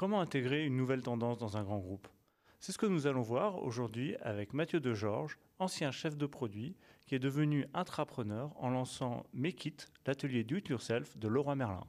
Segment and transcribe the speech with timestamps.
[0.00, 2.08] Comment intégrer une nouvelle tendance dans un grand groupe?
[2.58, 6.74] C'est ce que nous allons voir aujourd'hui avec Mathieu de Georges, ancien chef de produit,
[7.04, 9.76] qui est devenu intrapreneur en lançant Mekit,
[10.06, 11.84] l'atelier do it yourself de Laurent Merlin.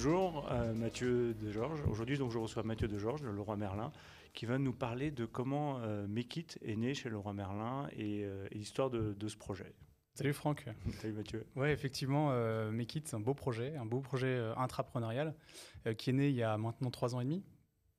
[0.00, 1.82] Bonjour euh, Mathieu de Georges.
[1.90, 3.90] Aujourd'hui donc je reçois Mathieu de Georges de Leroy Merlin
[4.32, 8.46] qui va nous parler de comment euh, Mekit est né chez Leroy Merlin et, euh,
[8.52, 9.74] l'histoire de, ce projet.
[10.14, 10.66] Salut Franck.
[11.00, 11.44] Salut Mathieu.
[11.56, 15.34] Ouais, effectivement, euh, Mekit, c'est un beau projet, un beau projet intrapreneurial
[15.96, 17.42] qui est né il y a maintenant trois ans et demi.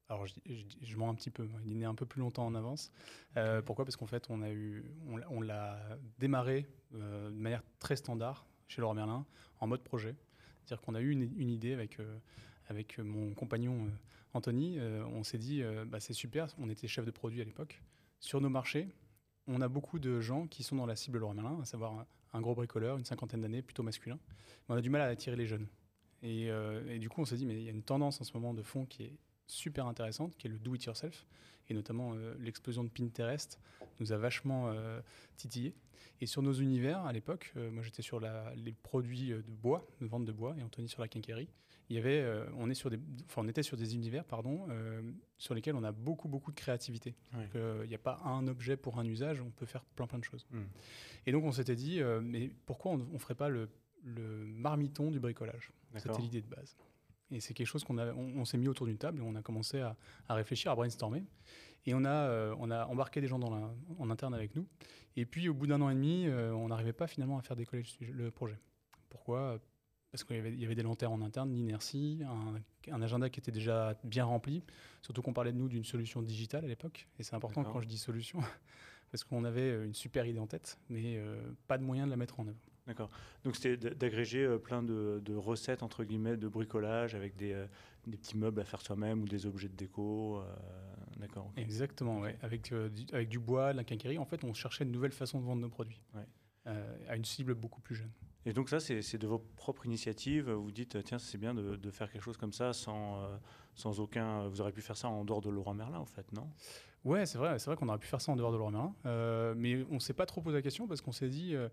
[0.07, 0.35] Alors je,
[0.81, 2.93] je, mens un petit peu, il est né un peu plus longtemps en avance.
[3.65, 3.83] pourquoi?
[3.83, 4.85] Parce qu'en fait, on a eu,
[5.29, 5.77] on, l'a
[6.17, 9.25] démarré de manière très standard chez Leroy Merlin
[9.59, 10.15] en mode projet.
[10.63, 12.17] C'est-à-dire qu'on a eu une, idée avec, euh,
[12.67, 13.89] avec mon compagnon euh,
[14.33, 14.77] Anthony.
[14.77, 17.81] Euh, on s'est dit, bah, c'est super, on était chef de produit à l'époque.
[18.19, 18.87] Sur nos marchés,
[19.47, 22.41] on a beaucoup de gens qui sont dans la cible Laurent Merlin, à savoir un,
[22.41, 24.19] gros bricoleur, une cinquantaine d'années, plutôt masculin.
[24.67, 25.67] Mais on a du mal à attirer les jeunes.
[26.21, 26.49] Et
[26.99, 28.61] du coup, on s'est dit, mais il y a une tendance en ce moment de
[28.61, 29.17] fond qui est
[29.49, 31.25] super intéressante, qui est le do-it-yourself,
[31.69, 33.59] et notamment euh, l'explosion de Pinterest
[33.99, 35.01] nous a vachement euh,
[35.37, 35.75] titillé.
[36.21, 39.87] Et sur nos univers, à l'époque, euh, moi j'étais sur la, les produits de bois,
[40.01, 41.49] de vente de bois, et Anthony sur la quincaillerie.
[41.89, 42.23] Il y avait,
[42.55, 44.67] on, est sur des, enfin, on était sur des univers, pardon,
[45.39, 47.15] sur lesquels on a beaucoup, beaucoup de créativité.
[47.55, 50.23] Il n'y a pas un objet pour un usage, on peut faire plein, plein de
[50.23, 50.45] choses.
[50.51, 50.65] Hmm.
[51.25, 53.69] Et donc on s'était dit, mais pourquoi on ne ferait pas le,
[54.03, 55.71] le marmiton du bricolage?
[55.95, 56.77] C'était l'idée de base.
[57.31, 59.79] Et c'est quelque chose qu'on on, s'est mis autour d'une table et on a commencé
[59.81, 59.95] à,
[60.29, 61.23] réfléchir, à brainstormer.
[61.85, 64.65] Et on a, euh, on a embarqué des gens dans la, en interne avec nous.
[65.15, 67.55] Et puis, au bout d'un an et demi, euh, on n'arrivait pas finalement à faire
[67.55, 68.57] décoller le, projet.
[69.09, 69.59] Pourquoi?
[70.11, 72.55] Parce qu'il y avait, y avait des lanternes en interne, l'inertie, un,
[72.91, 74.63] un, agenda qui était déjà bien rempli.
[75.01, 77.07] Surtout qu'on parlait de nous d'une solution digitale à l'époque.
[77.19, 78.39] Et c'est important quand je dis solution,
[79.11, 82.17] parce qu'on avait une super idée en tête, mais euh, pas de moyen de la
[82.17, 82.59] mettre en œuvre.
[82.89, 83.11] D'accord.
[83.43, 87.67] Donc c'était d'agréger euh, plein de, recettes, entre guillemets, de bricolage avec des, euh,
[88.07, 90.39] des petits meubles à faire soi-même ou des objets de déco.
[90.39, 90.43] Euh,
[91.17, 91.51] d'accord.
[91.55, 92.35] Exactement, ouais.
[92.41, 94.17] Avec, du, avec du bois, de la quincaillerie.
[94.17, 96.01] En fait, on cherchait une nouvelle façon de vendre nos produits.
[96.15, 96.25] Ouais.
[97.07, 98.11] à une cible beaucoup plus jeune.
[98.45, 100.49] Et donc ça, c'est de vos propres initiatives.
[100.49, 103.21] Vous dites, tiens, c'est bien de, de, faire quelque chose comme ça sans,
[103.75, 104.47] sans aucun...
[104.47, 106.49] Vous auriez pu faire ça en dehors de Laurent Merlin, en fait, non?
[107.05, 108.95] Ouais, c'est vrai, c'est vrai qu'on aurait pu faire ça en dehors de Laurent Merlin,
[109.05, 111.69] euh, mais on s'est pas trop posé la question parce qu'on s'est dit, euh,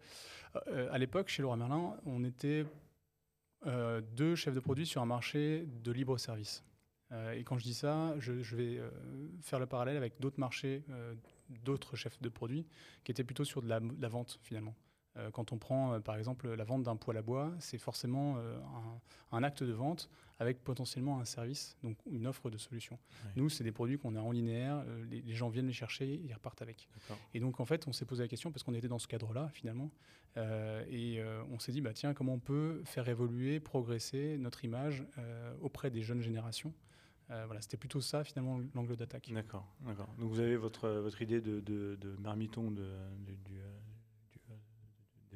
[0.68, 2.64] euh, à l'époque, chez Laurent Merlin, on était
[4.12, 6.62] deux chefs de produits sur un marché de libre service.
[7.34, 8.80] et quand je dis ça, je, vais
[9.40, 10.84] faire le parallèle avec d'autres marchés,
[11.64, 12.64] d'autres chefs de produits
[13.02, 14.76] qui étaient plutôt sur de la vente finalement.
[15.18, 18.36] Euh, quand on prend euh, par exemple la vente d'un poêle à bois, c'est forcément
[18.38, 18.58] euh,
[19.32, 22.98] un, acte de vente avec potentiellement un service, donc une offre de solution.
[23.36, 26.60] Nous, c'est des produits qu'on a en linéaire, les, gens viennent les chercher, ils repartent
[26.60, 26.90] avec.
[27.32, 29.48] Et donc en fait, on s'est posé la question parce qu'on était dans ce cadre-là
[29.54, 29.90] finalement,
[30.36, 35.04] et on s'est dit bah tiens comment on peut faire évoluer, progresser notre image
[35.62, 36.74] auprès des jeunes générations?
[37.28, 39.30] voilà, c'était plutôt ça finalement l'angle d'attaque.
[39.32, 40.08] D'accord, d'accord.
[40.18, 42.90] Donc vous avez votre, votre idée de, de, de marmiton de,
[43.26, 43.58] du,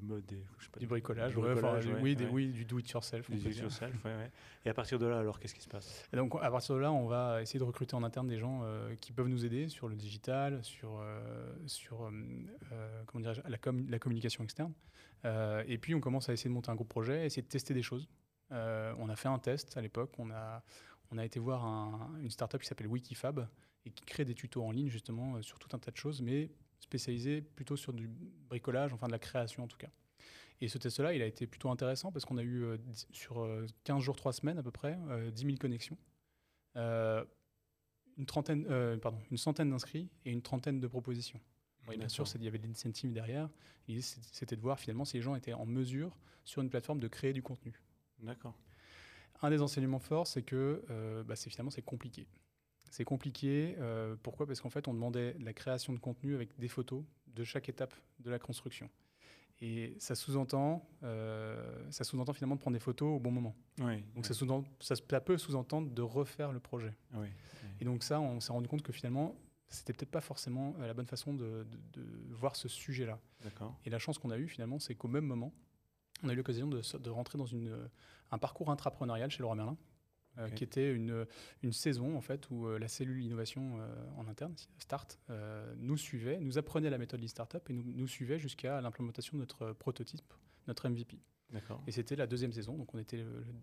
[0.00, 0.42] des modes, des,
[0.78, 3.30] du bricolage, oui, des, oui, du do it yourself.
[3.30, 4.30] Do it yourself, ouais,
[4.64, 6.04] Et à partir de là, alors, qu'est-ce qui se passe?
[6.12, 8.60] Et Donc, à partir de là, on va essayer de recruter en interne des gens
[8.62, 13.98] euh, qui peuvent nous aider sur le digital, sur, euh, sur euh, comment la, la
[13.98, 14.72] communication externe.
[15.24, 17.82] et puis, on commence à essayer de monter un groupe projet, essayer de tester des
[17.82, 18.08] choses.
[18.50, 20.12] on a fait un test à l'époque.
[20.18, 20.62] On a,
[21.10, 23.48] on a été voir un, une startup qui s'appelle Wikifab
[23.86, 26.50] et qui crée des tutos en ligne justement sur tout un tas de choses, mais
[26.80, 28.08] spécialisé plutôt sur du
[28.48, 29.90] bricolage, enfin de la création en tout cas.
[30.60, 32.76] Et ce test-là, il a été plutôt intéressant parce qu'on a eu euh,
[33.12, 33.48] sur
[33.84, 35.96] 15 euh, jours, 3 semaines à peu près, 10 euh, 000 connexions,
[36.74, 38.64] une, trentaine,
[39.00, 41.40] pardon, une centaine d'inscrits et une trentaine de propositions.
[41.88, 43.48] bien sûr, il y avait de l'incentive derrière.
[43.88, 47.08] L'idée, c'était de voir finalement si les gens étaient en mesure, sur une plateforme, de
[47.08, 47.80] créer du contenu.
[48.18, 48.54] D'accord.
[49.42, 50.84] Un des enseignements forts, c'est que
[51.26, 52.26] bah, finalement, c'est compliqué.
[52.90, 53.76] C'est compliqué.
[53.78, 54.46] Euh, pourquoi?
[54.46, 57.94] Parce qu'en fait, on demandait la création de contenu avec des photos de chaque étape
[58.18, 58.90] de la construction.
[59.62, 63.54] Et ça sous-entend, euh, ça sous-entend finalement de prendre des photos au bon moment.
[63.78, 64.34] Oui, donc Ça,
[64.96, 66.94] ça, peut sous-entendre de refaire le projet.
[67.14, 67.26] Oui,
[67.80, 69.36] Et donc ça, on s'est rendu compte que finalement,
[69.68, 71.66] c'était peut-être pas forcément euh, la bonne façon de,
[72.30, 73.20] voir ce sujet-là.
[73.84, 75.52] Et la chance qu'on a eue finalement, c'est qu'au même moment,
[76.22, 77.88] on a eu l'occasion de, de, rentrer dans une,
[78.30, 79.76] un parcours intrapreneurial chez Laurent Merlin,
[80.38, 81.26] euh, qui était une,
[81.62, 85.18] une, saison en fait où euh, la cellule innovation euh, en interne, Start,
[85.78, 89.40] nous suivait, nous apprenait la méthode Lean Startup et nous, nous suivait jusqu'à l'implémentation de
[89.40, 90.32] notre prototype,
[90.68, 91.18] notre MVP.
[91.88, 93.16] Et c'était la deuxième saison, donc on était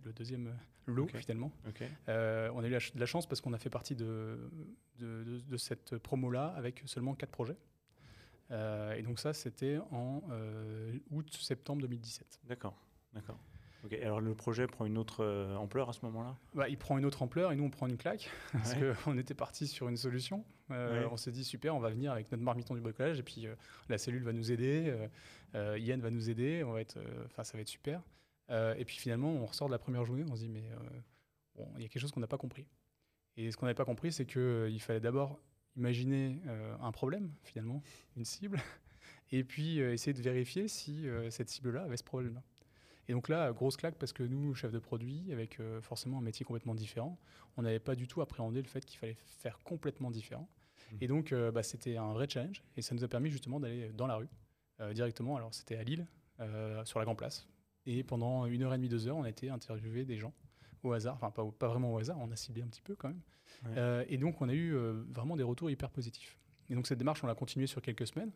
[0.03, 0.53] le, deuxième
[0.87, 1.53] lot finalement.
[2.07, 4.37] on a eu de la chance parce qu'on a fait partie de,
[4.99, 7.57] de, cette promo-là avec seulement quatre projets.
[8.51, 10.21] et donc ça, c'était en
[11.11, 12.41] août-septembre 2017.
[12.43, 12.77] D'accord,
[13.13, 13.39] d'accord
[14.01, 16.35] alors le projet prend une autre euh, ampleur à ce moment-là?
[16.53, 19.33] Bah, Il prend une autre ampleur et nous on prend une claque parce qu'on était
[19.33, 20.45] parti sur une solution.
[20.71, 23.47] Euh, on s'est dit super, on va venir avec notre marmiton du bricolage et puis
[23.47, 23.55] euh,
[23.89, 24.93] la cellule va nous aider,
[25.53, 26.97] Yann va nous aider, on va être,
[27.41, 28.01] ça va être super.
[28.49, 30.69] et puis finalement on ressort de la première journée, on se dit mais
[31.55, 32.67] bon, il y a quelque chose qu'on n'a pas compris.
[33.37, 35.39] Et ce qu'on n'avait pas compris c'est qu'il fallait d'abord
[35.75, 36.41] imaginer
[36.81, 37.81] un problème finalement,
[38.17, 38.59] une cible,
[39.31, 42.43] et puis essayer de vérifier si cette cible-là avait ce problème-là.
[43.07, 46.21] Et donc là, grosse claque parce que nous, chefs de produit, avec euh, forcément un
[46.21, 47.17] métier complètement différent,
[47.55, 50.49] on n'avait pas du tout appréhendé le fait qu'il fallait faire complètement différent.
[50.91, 50.95] Mmh.
[51.01, 53.91] Et donc, euh, bah, c'était un vrai challenge et ça nous a permis justement d'aller
[53.93, 54.29] dans la rue
[54.81, 55.37] euh, directement.
[55.37, 56.07] Alors, c'était à Lille,
[56.83, 57.47] sur la Grand Place.
[57.87, 60.33] Et pendant une heure et demie, deux heures, on a été interviewé des gens
[60.83, 63.09] au hasard, enfin pas, pas, vraiment au hasard, on a ciblé un petit peu quand
[63.09, 64.05] même.
[64.07, 64.75] et donc, on a eu
[65.09, 66.37] vraiment des retours hyper positifs.
[66.69, 68.31] Et donc, cette démarche, on l'a continuée sur quelques semaines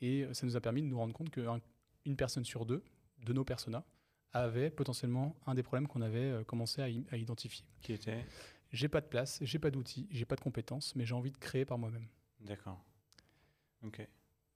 [0.00, 2.84] et ça nous a permis de nous rendre compte qu'une personne sur deux
[3.24, 3.84] de nos personas
[4.32, 7.64] avait potentiellement un des problèmes qu'on avait euh, commencé à, identifier.
[7.80, 8.24] Qui était?
[8.72, 11.38] J'ai pas de place, j'ai pas d'outils, j'ai pas de compétences, mais j'ai envie de
[11.38, 12.06] créer par moi-même.
[12.40, 12.80] D'accord.
[13.82, 14.06] Ok.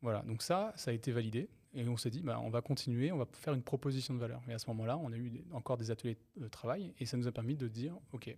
[0.03, 1.49] Voilà, donc ça, ça a été validé.
[1.75, 4.41] Et on s'est dit, bah, on va continuer, on va faire une proposition de valeur.
[4.49, 7.27] Et à ce moment-là, on a eu encore des ateliers de travail et ça nous
[7.27, 8.35] a permis de dire, OK,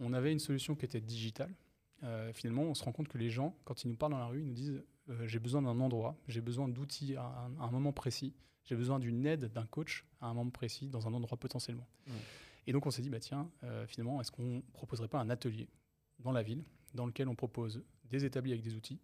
[0.00, 1.54] on avait une solution qui était digitale.
[2.02, 4.26] Euh, finalement, on se rend compte que les gens, quand ils nous parlent dans la
[4.26, 7.92] rue, ils nous disent, euh, j'ai besoin d'un endroit, j'ai besoin d'outils à, un moment
[7.92, 8.34] précis
[8.68, 11.88] j'ai besoin d'une aide d'un coach à un moment précis, dans un endroit potentiellement.
[12.66, 15.70] Et donc on s'est dit, bah tiens, euh, finalement, est-ce qu'on proposerait pas un atelier
[16.18, 19.00] dans la ville, dans lequel on propose des établis avec des outils,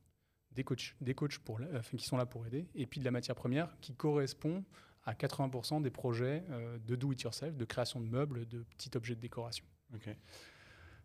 [0.53, 3.11] des coachs, des coachs pour, euh, qui sont là pour aider, et puis de la
[3.11, 4.65] matière première qui correspond
[5.07, 9.21] à 80% des projets euh, de do-it-yourself, de création de meubles, de petits objets de
[9.21, 9.65] décoration.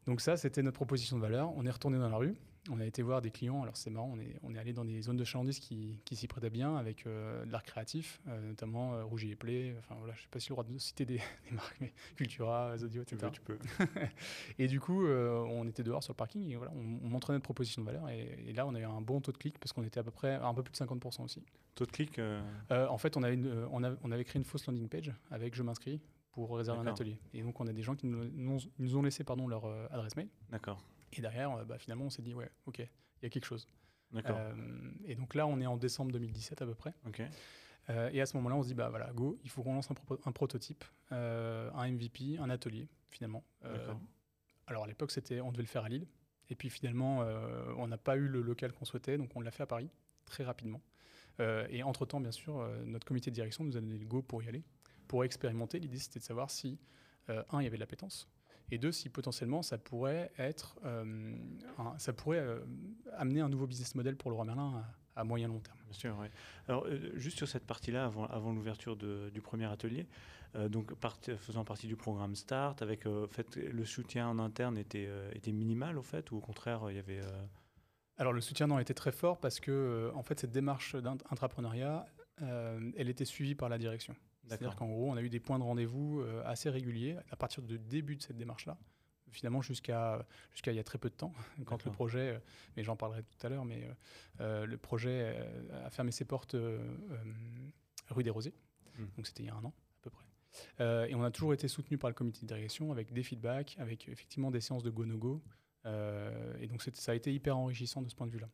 [0.05, 1.53] Donc ça, c'était notre proposition de valeur.
[1.55, 2.35] On est retourné dans la rue
[2.69, 4.85] on a été voir des clients, alors c'est marrant, on est, on est allé dans
[4.85, 8.49] des zones de chalandise qui, qui s'y prêtaient bien avec euh, de l'art créatif, euh,
[8.49, 10.77] notamment euh, Rouge et Play, enfin voilà, je sais pas si j'ai le droit de
[10.77, 11.21] citer des,
[11.51, 13.27] marques, mais Cultura, Zodio, etc.
[13.31, 13.57] Tu, peux.
[14.59, 17.43] et du coup, on était dehors sur le parking et voilà, on, on montrait notre
[17.43, 19.83] proposition de valeur et, là, on a eu un bon taux de clic parce qu'on
[19.83, 21.43] était à peu près un peu plus de 50% aussi.
[21.75, 22.19] Taux de clic
[22.69, 23.39] En fait, on, avait
[23.71, 26.01] on, on avait créé une fausse landing page avec Je m'inscris
[26.31, 27.17] pour réserver un atelier.
[27.33, 30.27] Et donc, on a des gens qui nous, nous ont laissé pardon, leur adresse mail.
[30.49, 30.81] D'accord.
[31.13, 33.67] Et derrière, euh, bah, finalement, on s'est dit, ouais, ok, il y a quelque chose.
[34.15, 34.53] Euh,
[35.05, 36.93] et donc là, on est en décembre 2017 à peu près.
[37.89, 39.89] Euh, et à ce moment-là, on se dit, bah voilà, go, il faut qu'on lance
[39.91, 43.43] un, prototype, un MVP, un atelier, finalement.
[44.67, 46.07] alors à l'époque, c'était, on devait le faire à Lille.
[46.51, 47.19] Et puis finalement,
[47.77, 49.89] on n'a pas eu le local qu'on souhaitait, donc on l'a fait à Paris,
[50.25, 50.81] très rapidement.
[51.39, 54.47] et entre-temps, bien sûr, notre comité de direction nous a donné le go pour y
[54.47, 54.63] aller,
[55.07, 55.79] pour expérimenter.
[55.79, 56.79] L'idée, c'était de savoir si,
[57.27, 58.27] un, il y avait de l'appétence,
[58.71, 61.35] et deux, si potentiellement ça pourrait être, euh,
[61.97, 62.59] ça pourrait euh,
[63.13, 64.83] amener un nouveau business model pour Leroy Merlin
[65.15, 65.77] à, moyen long terme.
[65.85, 66.17] Bien sûr.
[66.67, 70.07] Alors, euh, juste sur cette partie-là, avant, avant l'ouverture du premier atelier,
[70.69, 70.93] donc
[71.37, 76.01] faisant partie du programme Start, avec fait, le soutien en interne était, était minimal, au
[76.01, 77.21] fait, ou au contraire, il y avait.
[78.17, 82.05] Alors, le soutien non, était très fort parce que, en fait, cette démarche d'entrepreneuriat,
[82.39, 84.15] elle était suivie par la direction.
[84.49, 87.63] C'est-à-dire qu'en gros, on a eu des points de rendez-vous euh, assez réguliers à partir
[87.63, 88.77] du début de cette démarche-là
[89.31, 91.31] finalement jusqu'à jusqu'à il y a très peu de temps,
[91.65, 92.39] quand le projet, euh,
[92.75, 93.87] mais j'en parlerai tout à l'heure, mais
[94.41, 95.37] euh, le projet
[95.85, 96.55] a fermé ses portes
[98.09, 98.55] rue des Rosiers,
[98.97, 99.05] hmm.
[99.15, 101.11] donc c'était il y a un an à peu près.
[101.11, 104.09] et on a toujours été soutenu par le comité de direction avec des feedbacks, avec
[104.09, 105.43] effectivement des séances de go-no-go.
[105.85, 108.49] Et donc ça a été hyper enrichissant de ce point de vue-là.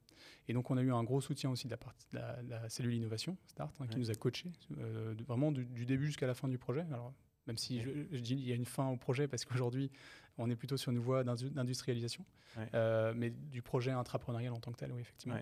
[0.48, 2.94] Et donc, on a eu un gros soutien aussi de la, partie, de la, cellule
[2.94, 6.58] innovation, Start, hein, qui nous a coachés euh, vraiment du, début jusqu'à la fin du
[6.58, 6.86] projet.
[6.92, 7.14] Alors,
[7.48, 9.92] même si je, dis qu'il y a une fin au projet, parce qu'aujourd'hui,
[10.38, 12.26] on est plutôt sur une voie d'industrialisation,
[12.74, 15.40] euh, mais du projet intrapreneurial en tant que tel, oui, effectivement.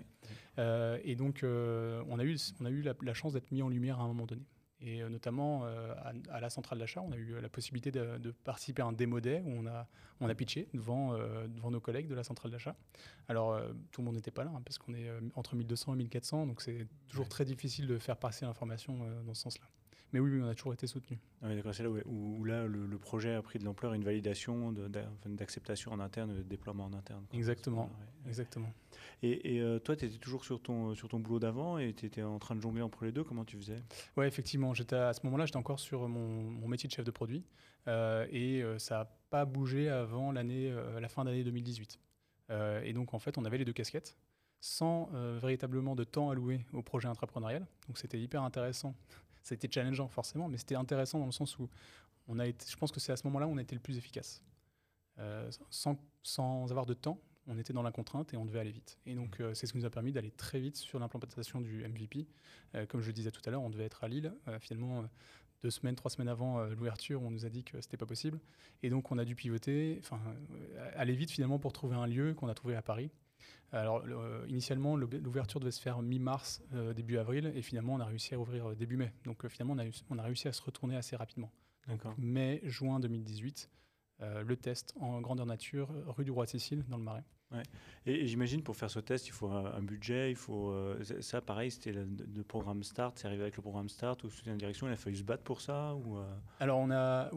[0.60, 4.00] Euh, et donc, on a eu, on a eu la chance d'être mis en lumière
[4.00, 4.44] à un moment donné.
[4.86, 5.94] Et euh, notamment euh,
[6.30, 9.42] à, la centrale d'achat, on a eu la possibilité de, participer à un démo day
[9.46, 9.88] où on a,
[10.20, 12.75] on a pitché devant, euh, devant nos collègues de la centrale d'achat.
[13.30, 13.60] Alors
[13.92, 16.62] tout le monde n'était pas là hein, parce qu'on est entre 1200 et 1400, donc
[16.62, 19.66] c'est toujours très difficile de faire passer l'information dans ce sens-là.
[20.13, 21.17] Mais oui, on a toujours été soutenu.
[21.41, 24.72] Ah c'est là où, là le, projet a pris de l'ampleur, une validation
[25.25, 27.25] d'acceptation en interne, de déploiement en interne.
[27.34, 27.89] Exactement,
[28.27, 28.72] exactement.
[29.24, 32.22] Et, euh, toi, tu étais toujours sur ton, sur ton boulot d'avant et tu étais
[32.22, 33.24] en train de jongler entre les deux.
[33.24, 33.82] Comment tu faisais?
[34.15, 34.74] Oui, effectivement.
[34.74, 37.43] J'étais à ce moment-là, j'étais encore sur mon, métier de chef de produit
[37.88, 42.00] euh, et euh, ça n'a pas bougé avant l'année, la fin d'année 2018.
[42.84, 44.15] et donc, en fait, on avait les deux casquettes
[44.60, 45.10] sans
[45.41, 47.65] véritablement de temps alloué au projet intrapreneurial.
[47.88, 48.96] Donc, c'était hyper intéressant
[49.44, 51.70] ça a été challengeant forcément, mais c'était intéressant dans le sens où
[52.28, 53.82] on a été, je pense que c'est à ce moment-là où on a été le
[53.82, 54.42] plus efficace.
[55.70, 58.98] sans, sans avoir de temps, on était dans la contrainte et on devait aller vite.
[59.06, 61.86] Et donc, euh, c'est ce qui nous a permis d'aller très vite sur l'implémentation du
[61.88, 62.28] MVP.
[62.76, 64.34] Euh, comme je le disais tout à l'heure, on devait être à Lille.
[64.48, 65.04] Euh, finalement,
[65.62, 68.40] deux semaines, trois semaines avant l'ouverture, on nous a dit que c'était pas possible.
[68.82, 70.20] Et donc, on a dû pivoter, enfin,
[70.96, 73.12] aller vite finalement pour trouver un lieu qu'on a trouvé à Paris.
[73.72, 74.04] Alors,
[74.48, 76.62] initialement, l'ouverture devait se faire mi-mars,
[76.96, 79.12] début avril, et finalement, on a réussi à ouvrir début mai.
[79.26, 81.52] Donc, finalement, on a, on a réussi à se retourner assez rapidement.
[82.18, 83.70] Mai, juin 2018.
[84.22, 87.24] Euh, le test en grandeur nature, rue du Roi de Sicile, dans le Marais.
[88.06, 91.72] Et, j'imagine pour faire ce test, il faut un, budget, il faut euh, ça pareil,
[91.72, 94.94] c'était le, programme Start, c'est arrivé avec le programme Start ou soutien de direction, il
[94.94, 96.26] a fallu se battre pour ça ou euh?
[96.60, 97.32] Alors on a,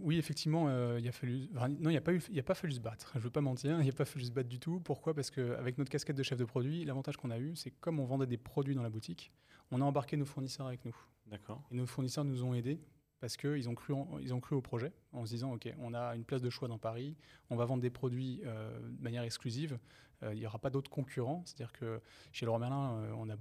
[0.00, 2.72] oui effectivement, il a fallu, non il n'y a pas eu, il a pas fallu
[2.72, 3.12] se battre.
[3.14, 4.80] Je veux pas mentir, il n'y a pas fallu se battre du tout.
[4.80, 5.14] Pourquoi?
[5.14, 8.04] Parce qu'avec notre casquette de chef de produit, l'avantage qu'on a eu, c'est comme on
[8.04, 9.32] vendait des produits dans la boutique,
[9.70, 10.96] on a embarqué nos fournisseurs avec nous.
[11.26, 11.62] D'accord.
[11.70, 12.80] Et nos fournisseurs nous ont aidés
[13.20, 16.24] parce qu'ils ont, cru ont cru au projet en se disant, OK, on a une
[16.24, 17.16] place de choix dans Paris,
[17.50, 19.78] on va vendre des produits euh, de manière exclusive,
[20.22, 22.00] euh, il n'y aura pas d'autres concurrents, c'est-à-dire que
[22.32, 23.36] chez Leroy Merlin, euh, on a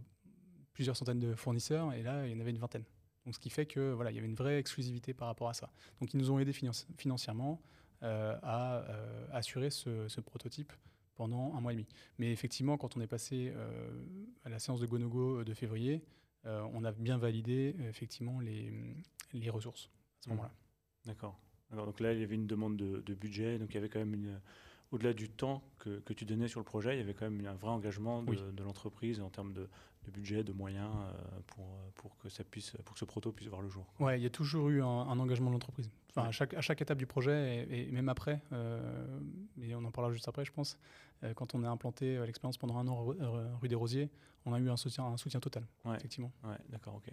[0.74, 2.86] plusieurs centaines de fournisseurs, et là, il y en avait une vingtaine.
[3.26, 5.54] Donc, ce qui fait que voilà, il y avait une vraie exclusivité par rapport à
[5.54, 5.70] ça.
[6.00, 6.54] Donc, ils nous ont aidés
[6.98, 7.62] financièrement
[8.02, 8.86] à
[9.34, 10.72] assurer ce, ce, prototype
[11.16, 11.88] pendant un mois et demi.
[12.20, 13.52] Mais effectivement, quand on est passé
[14.46, 16.06] à la séance de GoNoGo de février,
[16.46, 18.72] on a bien validé effectivement les,
[19.34, 20.32] les ressources à ce mmh.
[20.34, 20.52] moment-là.
[21.06, 21.40] D'accord.
[21.72, 24.14] Donc là, il y avait une demande de, budget, donc il y avait quand même
[24.14, 24.40] une,
[24.92, 27.46] au-delà du temps que, que, tu donnais sur le projet, il y avait quand même
[27.46, 29.68] un vrai engagement de, de l'entreprise en termes de,
[30.06, 31.66] de, budget, de moyens euh, pour,
[31.96, 33.86] pour, que ça puisse, pour que ce proto puisse voir le jour.
[34.00, 35.90] Ouais, il y a toujours eu un, engagement de l'entreprise.
[36.12, 39.20] Enfin, à, chaque, à chaque étape du projet et, même après, euh,
[39.62, 40.78] et on en parlera juste après, je pense,
[41.36, 43.06] quand on a implanté euh, l'expérience pendant un an
[43.62, 44.10] rue des Rosiers,
[44.46, 45.64] on a eu un soutien, un soutien total,
[45.96, 46.32] effectivement.
[46.44, 47.12] Ouais, d'accord, ok,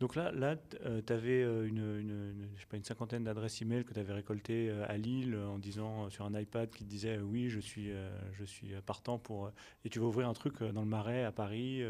[0.00, 4.00] Donc là, là tu avais une, je sais pas, une cinquantaine d'adresses email que tu
[4.00, 7.92] avais récoltées à Lille en disant sur un iPad qui te disait oui, je suis,
[8.32, 9.52] je suis partant pour.
[9.84, 11.82] et tu vas ouvrir un truc dans le Marais à Paris.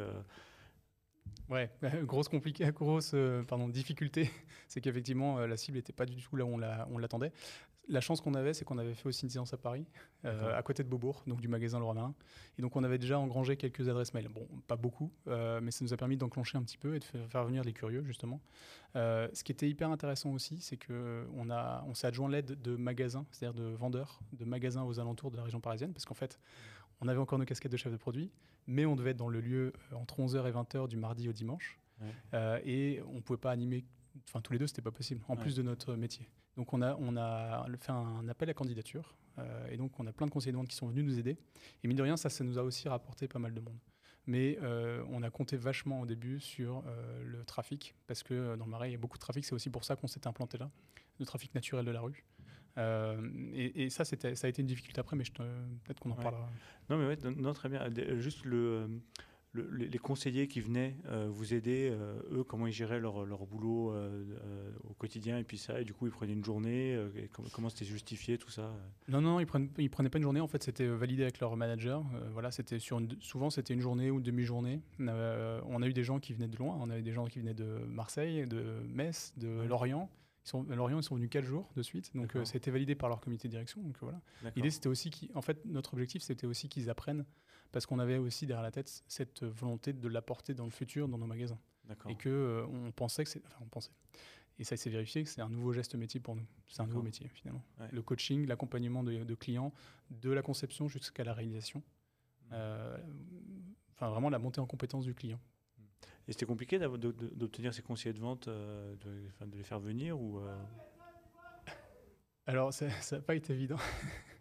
[1.49, 1.70] Ouais,
[2.04, 3.14] grosse, compliqué, grosse
[3.49, 4.30] pardon, difficulté,
[4.68, 7.32] c'est qu'effectivement la cible n'était pas du tout là où on l'attendait.
[7.88, 9.87] La chance qu'on avait, c'est qu'on avait fait aussi une séance à Paris,
[10.25, 12.14] euh, à côté de Beaubourg, donc du magasin Leroy Merlin.
[12.59, 14.29] Et donc, on avait déjà engrangé quelques adresses mail.
[14.29, 17.05] Bon, pas beaucoup, euh, mais ça nous a permis d'enclencher un petit peu et de
[17.05, 18.41] faire venir les curieux, justement.
[18.97, 23.26] Euh, ce qui était hyper intéressant aussi, c'est qu'on on s'est adjoint l'aide de magasins,
[23.31, 26.38] c'est-à-dire de vendeurs de magasins aux alentours de la région parisienne, parce qu'en fait,
[27.00, 28.31] on avait encore nos casquettes de chef de produit,
[28.67, 31.79] mais on devait être dans le lieu entre 11h et 20h du mardi au dimanche.
[32.64, 33.85] et on ne pouvait pas animer,
[34.28, 36.28] enfin, tous les deux, c'était pas possible, en plus de notre métier.
[36.56, 40.12] Donc on a, on a fait un appel à candidature euh, et donc on a
[40.12, 41.37] plein de conseillers de vente qui sont venus nous aider.
[41.83, 43.78] Et mine de rien, ça, ça nous a aussi rapporté pas mal de monde.
[44.26, 48.64] Mais euh, on a compté vachement au début sur euh, le trafic, parce que dans
[48.64, 49.44] le Marais, il y a beaucoup de trafic.
[49.44, 50.71] C'est aussi pour ça qu'on s'est implanté là,
[51.18, 52.25] le trafic naturel de la rue.
[53.54, 56.49] et, ça, ça a été une difficulté après, mais peut-être qu'on en parlera.
[56.88, 57.87] Non, mais ouais, non, très bien.
[58.18, 58.88] Juste le
[59.54, 63.92] les, conseillers qui venaient euh, vous aider, euh, eux, comment ils géraient leur, leur boulot
[63.92, 64.25] euh,
[64.88, 66.99] au quotidien et puis ça, et du coup ils prenaient une journée,
[67.52, 68.73] comment c'était justifié tout ça
[69.08, 71.56] Non, non, ils prenaient, ils prenaient pas une journée, en fait c'était validé avec leur
[71.56, 72.04] manager.
[72.32, 74.80] voilà, c'était sur souvent c'était une journée ou une demi-journée.
[74.99, 77.54] on a eu des gens qui venaient de loin, on avait des gens qui venaient
[77.54, 80.11] de Marseille, de Metz, de Lorient.
[80.44, 82.70] Ils sont, à Lorient, ils sont venus quatre jours de suite, donc ça a été
[82.70, 83.80] validé par leur comité de direction.
[83.82, 84.20] Donc voilà.
[84.56, 87.25] L'idée, c'était aussi en fait, notre objectif, c'était aussi qu'ils apprennent
[87.75, 91.19] parce qu'on avait aussi derrière la tête cette volonté de l'apporter dans le futur dans
[91.19, 91.59] nos magasins.
[92.09, 93.90] Et que euh, on pensait que c'est, enfin on pensait.
[94.61, 96.47] Et ça s'est vérifié que c'est un nouveau geste métier pour nous.
[96.69, 97.64] C'est un nouveau métier finalement.
[97.90, 99.73] Le coaching, l'accompagnement de, clients,
[100.11, 101.81] de la conception jusqu'à la réalisation.
[101.81, 102.50] Mmh.
[102.52, 102.97] Euh,
[103.90, 105.40] enfin vraiment la montée en compétence du client.
[106.28, 110.40] Et c'était compliqué d'obtenir ces conseillers de vente, euh, de, de, les faire venir ou
[112.47, 113.78] Alors ça n'a pas été évident.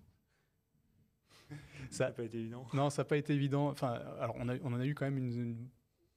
[1.94, 2.66] ça n'a pas été évident.
[2.74, 3.70] Non, ça n'a pas été évident.
[3.70, 5.68] Enfin, alors on, a, on en a eu quand même une,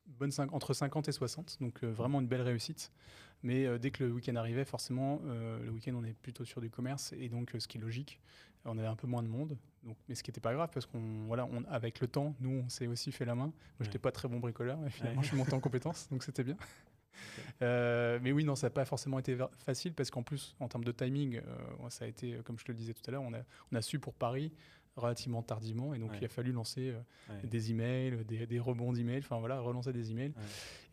[0.06, 2.92] bonne entre 50 et 60, donc euh, vraiment une belle réussite.
[3.42, 6.60] Mais euh, dès que le week-end arrivait, forcément, euh, le week-end on est plutôt sur
[6.60, 8.20] du commerce et donc ce qui est logique,
[8.64, 9.56] on avait un peu moins de monde.
[9.84, 12.62] Donc, mais ce qui n'était pas grave parce qu'on, voilà, on, avec le temps, nous
[12.64, 13.46] on s'est aussi fait la main.
[13.46, 16.24] Moi, je j'étais pas très bon bricoleur et finalement je suis monté en compétence, donc
[16.24, 16.56] c'était bien.
[17.60, 20.92] mais oui, non, ça n'a pas forcément été facile parce qu'en plus, en termes de
[20.92, 21.40] timing,
[21.88, 23.40] ça a été, comme je te le disais tout à l'heure, on a,
[23.72, 24.52] on a su pour Paris
[24.96, 26.94] relativement tardivement et donc il a fallu lancer
[27.30, 30.32] euh, des emails, des, des rebonds d'emails, enfin voilà, relancer des emails.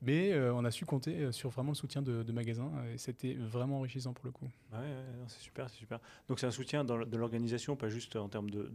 [0.01, 3.35] Mais euh, on a su compter euh, sur vraiment le soutien de, magasins et c'était
[3.35, 4.49] vraiment enrichissant pour le coup.
[4.73, 4.79] Ouais,
[5.27, 5.99] c'est super, c'est super.
[6.27, 8.69] Donc c'est un soutien dans, de l'organisation, pas juste en termes de,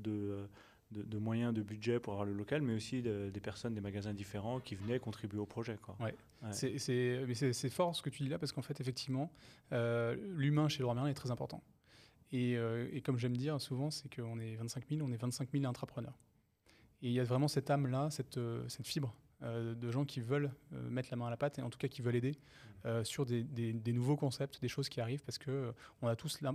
[0.90, 4.60] de, moyens, de budget pour avoir le local, mais aussi des personnes, des magasins différents
[4.60, 5.76] qui venaient contribuer au projet.
[5.82, 5.96] Quoi.
[6.00, 6.14] Ouais.
[6.52, 9.30] C'est fort ce que tu dis là, parce qu'en fait, effectivement,
[9.72, 11.62] l'humain chez Leroy Merlin est très important.
[12.32, 15.50] Et, euh, et comme j'aime dire souvent, c'est qu'on est 25 000, on est 25
[15.52, 16.18] 000 entrepreneurs.
[17.02, 21.10] Et il y a vraiment cette âme-là, cette, cette fibre de gens qui veulent mettre
[21.12, 22.34] la main à la pâte, et en tout cas qui veulent aider
[23.04, 26.52] sur des, nouveaux concepts, des choses qui arrivent, parce qu'on on a, tous la,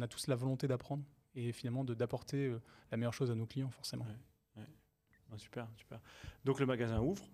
[0.00, 1.02] a tous la volonté d'apprendre
[1.34, 4.06] et finalement d'apporter euh, la meilleure chose à nos clients, forcément.
[5.36, 6.00] super, super.
[6.44, 7.24] Donc le magasin ouvre.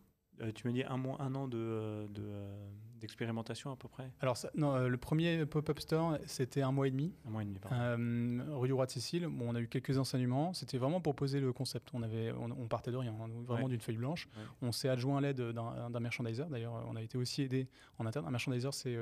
[0.41, 4.11] Euh, tu m'as dit un mois, un an de, euh, d'expérimentation à peu près?
[4.21, 7.13] Alors, non, le premier pop-up store, c'était un mois et demi.
[7.27, 8.59] Un mois et demi, pardon.
[8.59, 9.27] rue du Roi de Sicile.
[9.27, 10.53] Bon, on a eu quelques enseignements.
[10.53, 11.91] C'était vraiment pour poser le concept.
[11.93, 14.29] On, avait, on, partait de rien, hein, vraiment d'une feuille blanche.
[14.63, 16.45] On s'est adjoint à l'aide d'un, merchandiser.
[16.51, 18.27] D'ailleurs, on a été aussi aidé en interne.
[18.27, 18.99] Un merchandiser, c'est.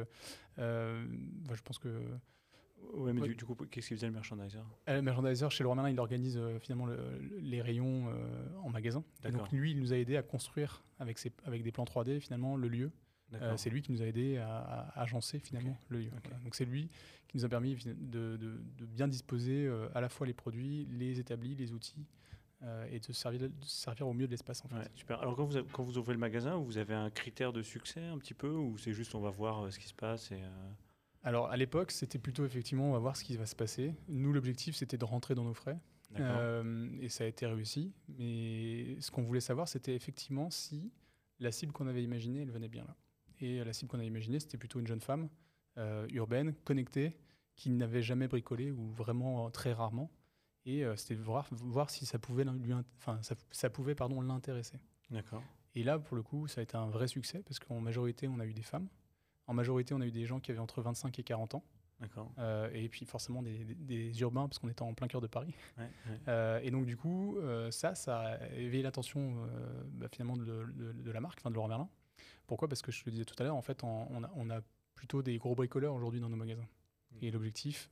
[0.57, 1.89] je pense que
[2.93, 4.59] Ouais, mais Du, coup, qu'est-ce qu'il faisait le merchandiser?
[4.89, 6.87] Euh, Le merchandiser, chez Leroy Merlin, il organise euh, finalement
[7.41, 9.05] les rayons euh, en magasin.
[9.25, 12.57] donc lui, il nous a aidé à construire avec, ses, avec des plans 3D finalement
[12.57, 12.91] le lieu.
[13.57, 16.11] C'est lui qui nous a aidé à, agencer finalement le lieu.
[16.45, 16.89] Donc c'est lui
[17.29, 21.55] qui nous a permis de, de, bien disposer à la fois les produits, les établis,
[21.55, 22.07] les outils.
[22.91, 24.91] et de servir, de servir au mieux de l'espace en fait.
[24.95, 25.21] super.
[25.21, 28.19] Alors quand vous, quand vous ouvrez le magasin, vous avez un critère de succès un
[28.19, 30.41] petit peu ou c'est juste on va voir ce qui se passe et
[31.27, 33.97] alors à l'époque, c'était plutôt effectivement, on va voir ce qui va se passer.
[34.07, 35.77] Nous, l'objectif, c'était de rentrer dans nos frais.
[36.21, 37.93] Euh, et ça a été réussi.
[38.17, 40.93] Mais ce qu'on voulait savoir, c'était effectivement si
[41.41, 42.95] la cible qu'on avait imaginée, elle venait bien là.
[43.41, 45.29] Et la cible qu'on avait imaginée, c'était plutôt une jeune femme
[45.79, 47.17] euh, urbaine, connectée,
[47.55, 50.11] qui n'avait jamais bricolé ou vraiment très rarement.
[50.65, 54.79] Et euh, c'était voir, voir si ça pouvait lui, enfin, ça, ça pouvait pardon l'intéresser.
[55.11, 55.43] D'accord.
[55.75, 58.41] Et là, pour le coup, ça a été un vrai succès parce qu'en majorité, on
[58.41, 58.89] a eu des femmes.
[59.47, 61.65] En majorité, on a eu des gens qui avaient entre 25 et 40 ans.
[62.39, 65.55] Euh, et puis forcément des, urbains, parce qu'on était en plein cœur de Paris.
[66.29, 69.47] Euh, et donc du coup, euh, ça, ça a éveillé l'attention
[69.93, 71.89] bah, finalement de, la marque, enfin de Laurent Merlin.
[72.47, 72.69] Pourquoi?
[72.69, 74.61] Parce que je te le disais tout à l'heure, en fait, on, a,
[74.95, 76.63] plutôt des gros bricoleurs aujourd'hui dans nos magasins.
[76.63, 77.17] Mmh.
[77.23, 77.91] Et l'objectif,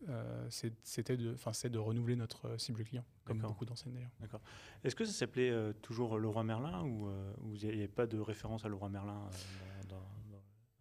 [0.49, 4.13] c'était de, c'est de renouveler notre cible client, comme beaucoup d'enseignes d'ailleurs.
[4.21, 4.41] D'accord.
[4.83, 7.11] Est-ce que ça s'appelait toujours Leroy Merlin ou
[7.55, 9.29] il n'y avait pas de référence à Leroy Merlin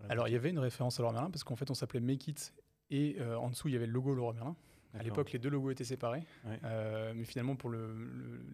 [0.09, 2.27] alors, il y avait une référence à Leroy Merlin parce qu'en fait, on s'appelait Make
[2.27, 2.53] It
[2.89, 4.55] et euh, en dessous, il y avait le logo Leroy Merlin.
[4.93, 6.23] À l'époque, les deux logos étaient séparés.
[6.63, 7.71] Euh, mais finalement, pour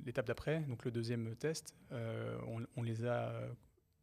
[0.06, 2.38] l'étape d'après, donc le deuxième test, euh,
[2.78, 3.34] on, les a.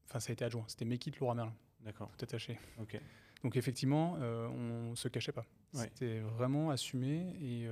[0.07, 0.65] Enfin, ça a été adjoint.
[0.69, 1.55] C'était Make It Leroy Merlin.
[1.81, 2.11] D'accord.
[2.17, 2.59] Tout attaché.
[2.81, 3.01] Ok.
[3.43, 5.45] Donc effectivement, on ne se cachait pas.
[5.73, 7.69] C'était vraiment assumé et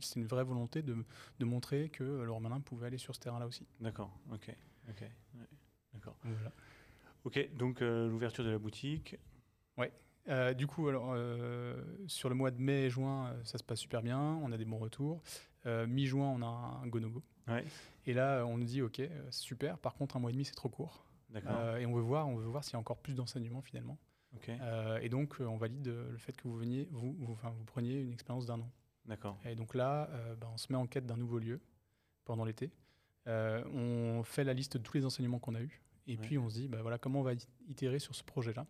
[0.00, 0.96] c'est une vraie volonté de,
[1.38, 3.66] de montrer que Leroy Merlin pouvait aller sur ce terrain-là aussi.
[3.80, 4.10] D'accord.
[4.32, 4.54] Ok.
[4.88, 5.04] Ok.
[5.94, 6.16] D'accord.
[6.24, 6.52] Voilà.
[7.24, 9.16] Ok, donc euh, l'ouverture de la boutique.
[9.78, 9.86] Oui.
[10.28, 13.78] Euh, du coup, alors, euh, sur le mois de mai et juin, ça se passe
[13.78, 15.22] super bien, on a des bons retours.
[15.64, 17.22] Mi-juin, on a un go-no-go.
[17.46, 17.64] Ouais.
[18.06, 20.68] Et là, on nous dit, OK, super, par contre, un mois et demi, c'est trop
[20.68, 21.04] court.
[21.34, 23.98] Et on veut voir, on veut voir s'il y a encore plus d'enseignements finalement.
[24.36, 24.56] Okay.
[25.02, 28.12] et donc, on valide le fait que vous veniez, vous, vous, enfin, vous preniez une
[28.12, 28.70] expérience d'un an.
[29.04, 29.38] D'accord.
[29.44, 30.08] Et donc là,
[30.40, 31.60] bah, on se met en quête d'un nouveau lieu
[32.24, 32.70] pendant l'été.
[33.26, 35.82] on fait la liste de tous les enseignements qu'on a eus.
[36.06, 37.32] Et puis on se dit, bah voilà, comment on va
[37.68, 38.66] itérer sur ce projet-là.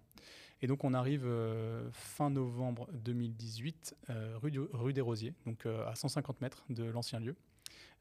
[0.60, 5.86] Et donc on arrive euh, fin novembre 2018, euh, rue, rue, des Rosiers, donc euh,
[5.88, 7.34] à 150 mètres de l'ancien lieu,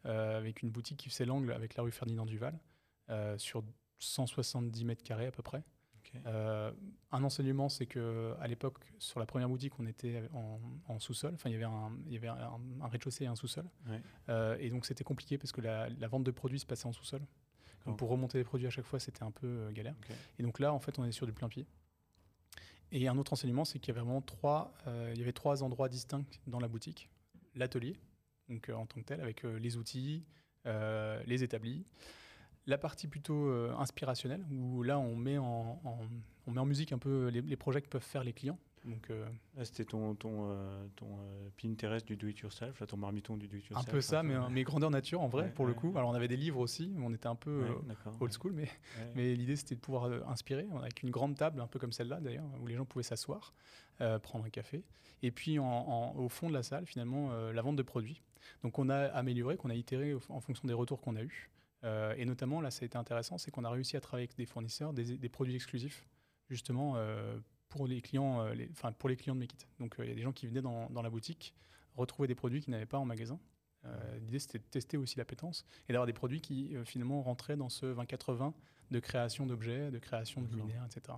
[0.04, 2.58] avec une boutique qui fait l'angle avec la rue Ferdinand Duval,
[3.38, 3.64] sur
[4.02, 5.64] 170 mètres carrés à peu près.
[6.26, 10.24] un enseignement, c'est que à l'époque, sur la première boutique, on était
[10.88, 11.32] en, sous-sol.
[11.36, 13.66] Enfin, il y avait un, il y avait un, rez-de-chaussée et un sous-sol.
[14.60, 17.22] et donc, c'était compliqué parce que la, la, vente de produits se passait en sous-sol.
[17.86, 19.96] Donc pour remonter les produits à chaque fois, c'était un peu euh, galère.
[20.38, 21.66] Et donc là, en fait, on est sur du plein pied.
[22.92, 25.64] Et un autre enseignement, c'est qu'il y avait vraiment trois, euh, il y avait trois
[25.64, 27.10] endroits distincts dans la boutique.
[27.56, 27.98] L'atelier,
[28.50, 30.24] donc euh, en tant que tel, avec les outils,
[30.66, 31.86] les établis.
[32.68, 35.82] La partie plutôt inspirationnelle, où là, on met en,
[36.48, 38.60] on met en musique un peu les, les projets que peuvent faire les clients.
[38.86, 39.28] Donc, euh,
[39.64, 43.88] C'était ton, ton, euh, ton euh, Pinterest du do-it-yourself, ton marmiton du do-it-yourself.
[43.88, 45.94] Un peu ça, mais, mais grandeur nature en vrai, pour le coup.
[45.96, 47.64] Alors on avait des livres aussi, on était un peu
[48.20, 48.68] old school, mais,
[49.16, 52.46] mais l'idée c'était de pouvoir inspirer, avec une grande table, un peu comme celle-là d'ailleurs,
[52.60, 53.54] où les gens pouvaient s'asseoir,
[54.24, 54.84] prendre un café.
[55.24, 58.22] Et puis en, au fond de la salle, finalement, la vente de produits.
[58.64, 61.52] Donc on a amélioré, qu'on a itéré en fonction des retours qu'on a eus.
[61.84, 64.46] Et notamment, là, ça a été intéressant, c'est qu'on a réussi à travailler avec des
[64.46, 66.06] fournisseurs, des, des produits exclusifs,
[66.50, 66.96] justement
[67.72, 69.66] pour les clients, euh, enfin pour les clients de Mekit.
[69.80, 71.56] Donc euh, il y a des gens qui venaient dans, dans la boutique
[71.96, 73.40] retrouver des produits qu'ils n'avaient pas en magasin.
[73.86, 77.70] Euh, l'idée, c'était de tester aussi l'appétence et d'avoir des produits qui, finalement, rentraient dans
[77.70, 78.54] ce 20-80
[78.92, 81.18] de création d'objets, de création de luminaires, etc.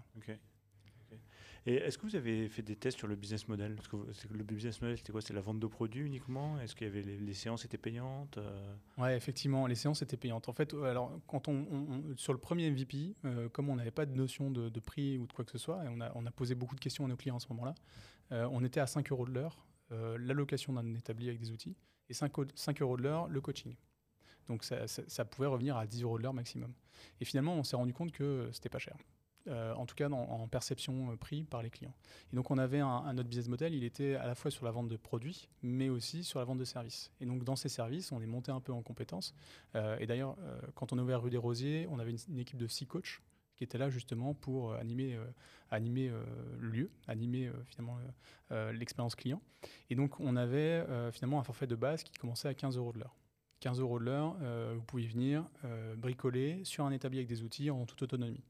[1.65, 3.77] Et est-ce que vous avez fait des tests sur le business model?
[3.89, 3.95] Que
[4.33, 5.21] le business model, c'était quoi?
[5.21, 6.59] C'est la vente de produits uniquement?
[6.59, 8.75] Est-ce y avait les, séances étaient payantes euh?
[8.97, 10.49] Ouais, effectivement, les séances étaient payantes.
[10.49, 14.13] En fait, alors quand on, sur le premier MVP, euh, comme on n'avait pas de
[14.13, 16.53] notion de, prix ou de quoi que ce soit, et on a, on a posé
[16.53, 17.75] beaucoup de questions à nos clients à ce moment-là,
[18.33, 19.65] euh, on était à 5 euros de l'heure
[20.17, 21.75] l'allocation d'un établi avec des outils
[22.09, 23.75] et 5, 5 euros de l'heure le coaching.
[24.47, 26.73] Donc ça, ça, pouvait revenir à 10 euros de l'heure maximum.
[27.21, 28.97] Et finalement, on s'est rendu compte que c'était pas cher.
[29.47, 31.93] Euh, en tout cas en perception euh, prix par les clients.
[32.31, 34.71] Et donc on avait un, autre business model, il était à la fois sur la
[34.71, 37.11] vente de produits, mais aussi sur la vente de services.
[37.19, 39.35] Et donc dans ces services, on est monté un peu en compétences.
[39.75, 40.37] Euh, et d'ailleurs,
[40.75, 43.21] quand on a ouvert rue des Rosiers, on avait une, équipe de six coachs
[43.57, 45.19] qui étaient là justement pour animer,
[45.71, 46.11] animer
[46.59, 47.97] le lieu, animer finalement
[48.71, 49.41] l'expérience client.
[49.89, 52.99] Et donc on avait finalement un forfait de base qui commençait à 15 euros de
[52.99, 53.15] l'heure.
[53.63, 54.35] 15 euros de l'heure,
[54.75, 55.45] vous pouvez venir
[55.95, 58.43] bricoler sur un établi avec des outils en toute autonomie.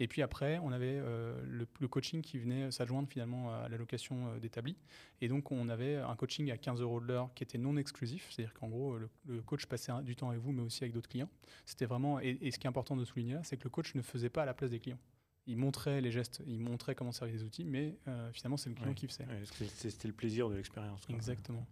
[0.00, 4.38] Et puis après, on avait euh, le, coaching qui venait s'adjoindre finalement à l'allocation euh,
[4.38, 4.76] d'établi.
[5.20, 8.28] Et donc, on avait un coaching à 15 euros de l'heure qui était non exclusif,
[8.30, 11.30] c'est-à-dire qu'en gros, le, coach passait du temps avec vous, mais aussi avec d'autres clients.
[11.64, 13.94] C'était vraiment, et, et, ce qui est important de souligner là, c'est que le coach
[13.94, 14.98] ne faisait pas à la place des clients
[15.48, 18.74] il montrait les gestes, il montrait comment servir les outils, mais euh, finalement, c'est le
[18.74, 19.26] client qui faisait.
[19.74, 21.00] C'était le plaisir de l'expérience.
[21.08, 21.66] Exactement.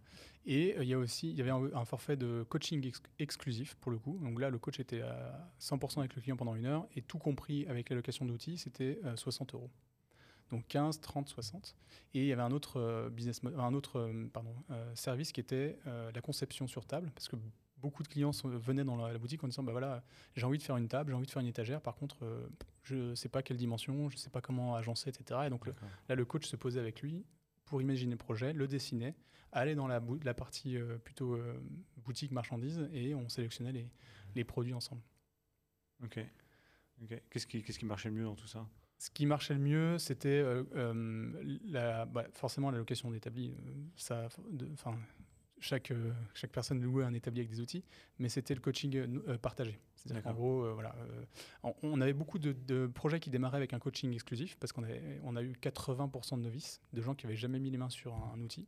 [0.47, 3.91] Et euh, il y a aussi, il y avait un, forfait de coaching exclusif pour
[3.91, 4.17] le coup.
[4.23, 7.19] Donc là, le coach était à 100% avec le client pendant une heure, et tout
[7.19, 9.69] compris avec l'allocation d'outils, c'était 60 euh, euros.
[10.49, 11.75] Donc 15, 30, 60.
[12.15, 14.55] Et il y avait un autre business, un autre pardon,
[14.95, 17.35] service qui était la conception sur table, parce que
[17.79, 20.03] beaucoup de clients venaient dans la, boutique en disant bah voilà,
[20.35, 22.47] j'ai envie de faire une table, j'ai envie de faire une étagère, par contre, euh,
[22.83, 25.41] je ne sais pas quelle dimension, je ne sais pas comment agencer, etc.
[25.45, 27.25] Et donc là, le coach se posait avec lui
[27.65, 29.13] pour imaginer le projet, le dessiner,
[29.51, 31.59] aller dans la, la partie euh, plutôt euh,
[31.97, 33.91] boutique marchandise et on sélectionnait les,
[34.35, 35.01] les produits ensemble.
[36.03, 36.19] Ok.
[37.29, 38.67] Qu'est-ce qui, qui marchait le mieux dans tout ça?
[38.97, 40.43] Ce qui marchait le mieux, c'était
[41.65, 43.55] la, bah, forcément la location d'établi.
[43.95, 44.27] ça,
[45.67, 47.83] chaque, euh, chaque personne louait un établi avec des outils,
[48.19, 49.79] mais c'était le coaching euh, euh, partagé.
[49.95, 50.95] C'est-à-dire qu'en gros, voilà,
[51.83, 54.85] on avait beaucoup de, projets qui démarraient avec un coaching exclusif, parce qu'on
[55.23, 58.15] on a eu 80% de novices, de gens qui n'avaient jamais mis les mains sur
[58.15, 58.67] un, outil,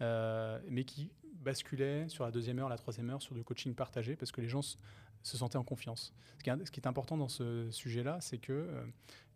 [0.00, 4.32] mais qui basculaient sur la deuxième heure, la troisième heure, sur du coaching partagé, parce
[4.32, 6.14] que les gens se sentaient en confiance.
[6.38, 8.64] Ce qui est, ce qui est important dans ce sujet-là, c'est qu'il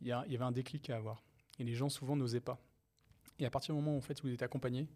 [0.01, 1.23] il y, y, avait un déclic à avoir.
[1.59, 2.59] Et les gens souvent n'osaient pas.
[3.39, 4.89] Et à partir du moment où en fait, vous êtes accompagné,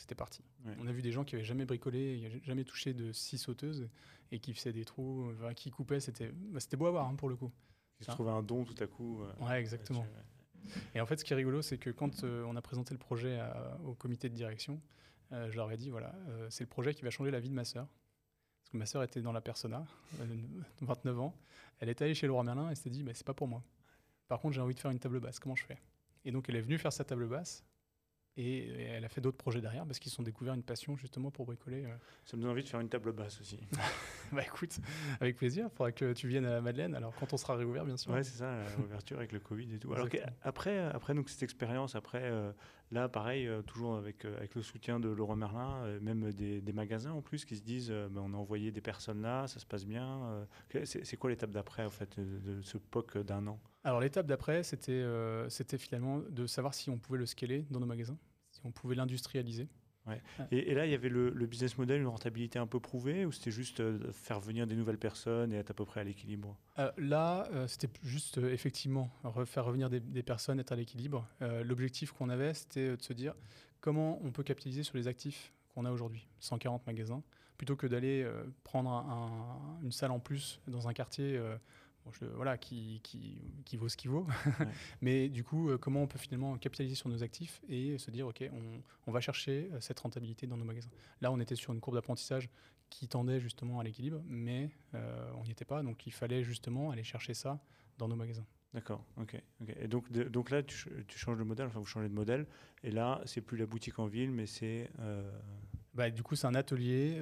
[0.00, 0.42] c'était parti.
[0.80, 3.88] On a vu des gens qui n'avaient jamais bricolé, jamais touché de scie sauteuse
[4.32, 6.00] et qui faisaient des trous, qui coupaient.
[6.00, 7.52] C'était bah, beau à voir hein, pour le coup.
[8.00, 9.22] Ils se trouvaient un don tout à coup.
[9.22, 10.06] Euh, ouais, exactement.
[10.94, 12.98] Et en fait, ce qui est rigolo, c'est que quand euh, on a présenté le
[12.98, 13.40] projet
[13.84, 14.80] au comité de direction,
[15.32, 16.14] euh, je leur ai dit voilà,
[16.48, 17.86] c'est le projet qui va changer la vie de ma sœur.
[18.60, 19.84] Parce que ma sœur était dans la persona,
[20.80, 21.34] 29 ans.
[21.78, 23.62] Elle est allée chez Laurent Merlin et s'est dit mais c'est pas pour moi.
[24.28, 25.38] Par contre, j'ai envie de faire une table basse.
[25.38, 25.78] Comment je fais?
[26.24, 27.64] Et donc, elle est venue faire sa table basse.
[28.36, 31.46] Et, elle a fait d'autres projets derrière parce qu'ils ont découvert une passion justement pour
[31.46, 31.84] bricoler.
[31.84, 31.94] Euh.
[32.24, 33.58] Ça me donne envie de faire une table basse aussi.
[34.32, 34.78] bah écoute,
[35.20, 35.68] avec plaisir.
[35.70, 36.94] Il faudra que tu viennes à Madeleine.
[36.94, 38.12] Alors quand on sera réouvert, bien sûr.
[38.12, 39.92] Ouais, c'est ça, la réouverture avec le Covid et tout.
[39.92, 40.08] Alors
[40.42, 42.52] après, après donc cette expérience, après euh,
[42.90, 47.22] là, pareil, euh, toujours avec avec le soutien de Laurent Merlin, même des, magasins en
[47.22, 50.46] plus qui se disent, bah, on a envoyé des personnes là, ça se passe bien.
[50.84, 53.60] c'est quoi l'étape d'après en fait de, ce POC d'un an?
[53.84, 55.04] Alors l'étape d'après, c'était
[55.48, 58.18] c'était finalement de savoir si on pouvait le scaler dans nos magasins
[58.64, 59.68] on pouvait l'industrialiser.
[60.50, 63.50] Et, là, il y avait le, business model, une rentabilité un peu prouvée, ou c'était
[63.50, 66.56] juste euh, faire venir des nouvelles personnes et être à peu près à l'équilibre?
[66.78, 69.10] Euh, Là, euh, c'était juste effectivement
[69.46, 71.26] faire revenir des, personnes, être à l'équilibre.
[71.64, 73.34] L'objectif qu'on avait, c'était de se dire
[73.80, 77.22] comment on peut capitaliser sur les actifs qu'on a aujourd'hui, 140 magasins,
[77.56, 78.28] plutôt que d'aller
[78.64, 78.90] prendre
[79.82, 81.40] une salle en plus dans un quartier
[82.34, 84.26] voilà, qui, qui, qui, vaut ce qu'il vaut.
[85.00, 88.26] Mais du coup, euh, comment on peut finalement capitaliser sur nos actifs et se dire,
[88.26, 90.90] OK, on, on va chercher euh, cette rentabilité dans nos magasins.
[91.20, 92.48] Là, on était sur une courbe d'apprentissage
[92.88, 95.82] qui tendait justement à l'équilibre, mais euh, on n'y était pas.
[95.82, 97.60] Donc, il fallait justement aller chercher ça
[97.98, 98.46] dans nos magasins.
[98.72, 99.40] D'accord, ok.
[99.80, 102.46] Et donc, donc là, tu, tu, changes de modèle, enfin, vous changez de modèle.
[102.84, 104.90] Et là, c'est plus la boutique en ville, mais c'est.
[105.92, 107.20] Bah, du coup, c'est un atelier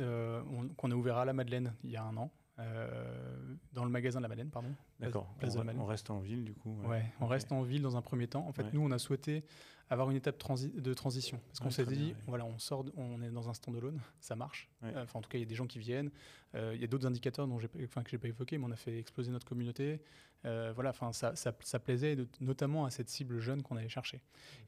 [0.77, 2.31] qu'on a ouvert à la Madeleine il y a un an.
[2.59, 4.71] Euh, dans le magasin de la Madeleine, pardon.
[4.99, 5.33] D'accord.
[5.42, 6.77] On, reste en ville, du coup.
[6.85, 8.47] Ouais, on reste en ville dans un premier temps.
[8.49, 9.44] En fait, nous, on a souhaité
[9.90, 11.40] avoir une étape de transition.
[11.47, 14.68] Parce qu'on s'est dit, voilà, on sort, on est dans un stand-alone, ça marche.
[14.83, 16.11] Enfin, en tout cas, il y a des gens qui viennent.
[16.55, 18.77] Euh, il y a d'autres indicateurs dont enfin, que j'ai pas évoqué, mais on a
[18.77, 20.01] fait exploser notre communauté.
[20.44, 24.21] Euh, voilà, enfin, ça, ça, plaisait notamment à cette cible jeune qu'on allait chercher.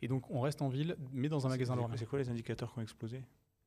[0.03, 2.79] Et donc, on reste en ville, mais dans un magasin C'est quoi les indicateurs qui
[2.79, 3.23] ont explosé?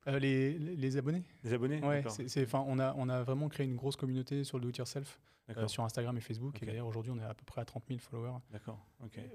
[0.08, 3.76] Euh, les, les, abonnés Les abonnés Ouais, c'est, on, a, on a vraiment créé une
[3.76, 5.20] grosse communauté sur le do-it-yourself,
[5.56, 6.62] euh, sur Instagram et Facebook.
[6.62, 8.40] Et d'ailleurs, aujourd'hui, on est à peu près à 30 000 followers.
[8.52, 8.86] D'accord.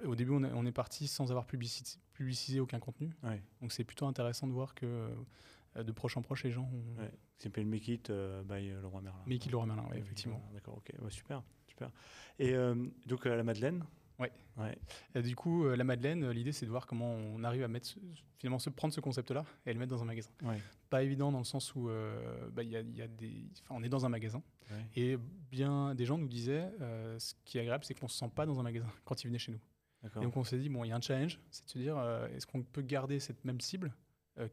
[0.04, 3.11] Au début, on, on est parti sans avoir publicisé, publicisé aucun contenu.
[3.61, 4.87] Donc, c'est plutôt intéressant de voir que
[5.76, 7.00] euh, de proche en proche, les gens ont...
[7.00, 7.11] Ouais.
[7.37, 8.12] C'est s'appelle Make It
[8.46, 9.22] by Leroy Merlin.
[9.26, 10.42] Make It Leroy Merlin, oui, effectivement.
[10.52, 11.90] D'accord, ok, super, super.
[12.40, 12.52] Et
[13.07, 13.85] donc, la Madeleine
[14.18, 14.33] Ouais.
[14.57, 15.22] ouais.
[15.22, 17.88] du coup, la Madeleine, l'idée c'est de voir comment on arrive à mettre
[18.38, 20.31] finalement se prendre ce concept-là et le mettre dans un magasin.
[20.42, 23.83] Ouais pas évident dans le sens où euh, bah, y a, y a des, on
[23.83, 24.42] est dans un magasin
[24.96, 25.16] et
[25.50, 28.44] bien des gens nous disaient euh, ce qui est agréable c'est qu'on se sent pas
[28.44, 29.61] dans un magasin quand ils venaient chez nous.
[30.04, 31.96] Et donc on s'est dit bon il y a un challenge, c'est de se dire
[31.96, 33.94] euh, est-ce qu'on peut garder cette même cible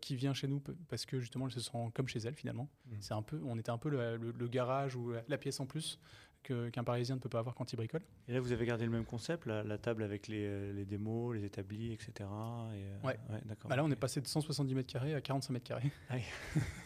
[0.01, 2.67] qui vient chez nous parce que justement elle se sent comme chez elle finalement.
[2.88, 2.95] Mmh.
[3.01, 5.99] C'est un peu, on était un peu le garage ou la pièce en plus
[6.45, 8.01] qu'un Parisien ne peut pas avoir quand il bricole.
[8.27, 11.43] Et là, vous avez gardé le même concept, la, table avec les, les, démos, les
[11.43, 12.12] établis, etc.
[12.19, 13.17] Et, euh, ouais.
[13.45, 13.69] d'accord.
[13.69, 15.91] Bah là, on est passé de 170 mètres carrés à 45 mètres carrés.
[16.10, 16.15] Ah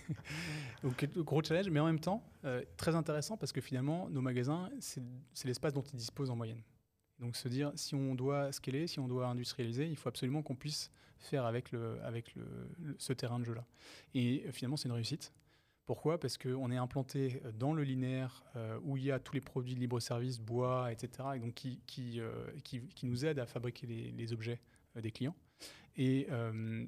[0.83, 4.69] Donc, gros challenge, mais en même temps, euh, très intéressant parce que finalement, nos magasins,
[4.79, 5.01] c'est
[5.45, 6.61] l'espace dont ils disposent en moyenne.
[7.19, 10.55] Donc, se dire, si on doit scaler, si on doit industrialiser, il faut absolument qu'on
[10.55, 12.45] puisse faire avec, le, avec le,
[12.97, 13.65] ce terrain de jeu-là.
[14.13, 15.33] Et finalement, c'est une réussite.
[15.89, 16.19] Pourquoi?
[16.19, 19.73] Parce qu'on est implanté dans le linéaire euh, où il y a tous les produits
[19.73, 23.87] de libre-service, bois, etc., et donc qui, qui, euh, qui, qui, nous aident à fabriquer
[23.87, 24.61] les, objets
[24.95, 25.35] euh, des clients.
[25.95, 26.27] Et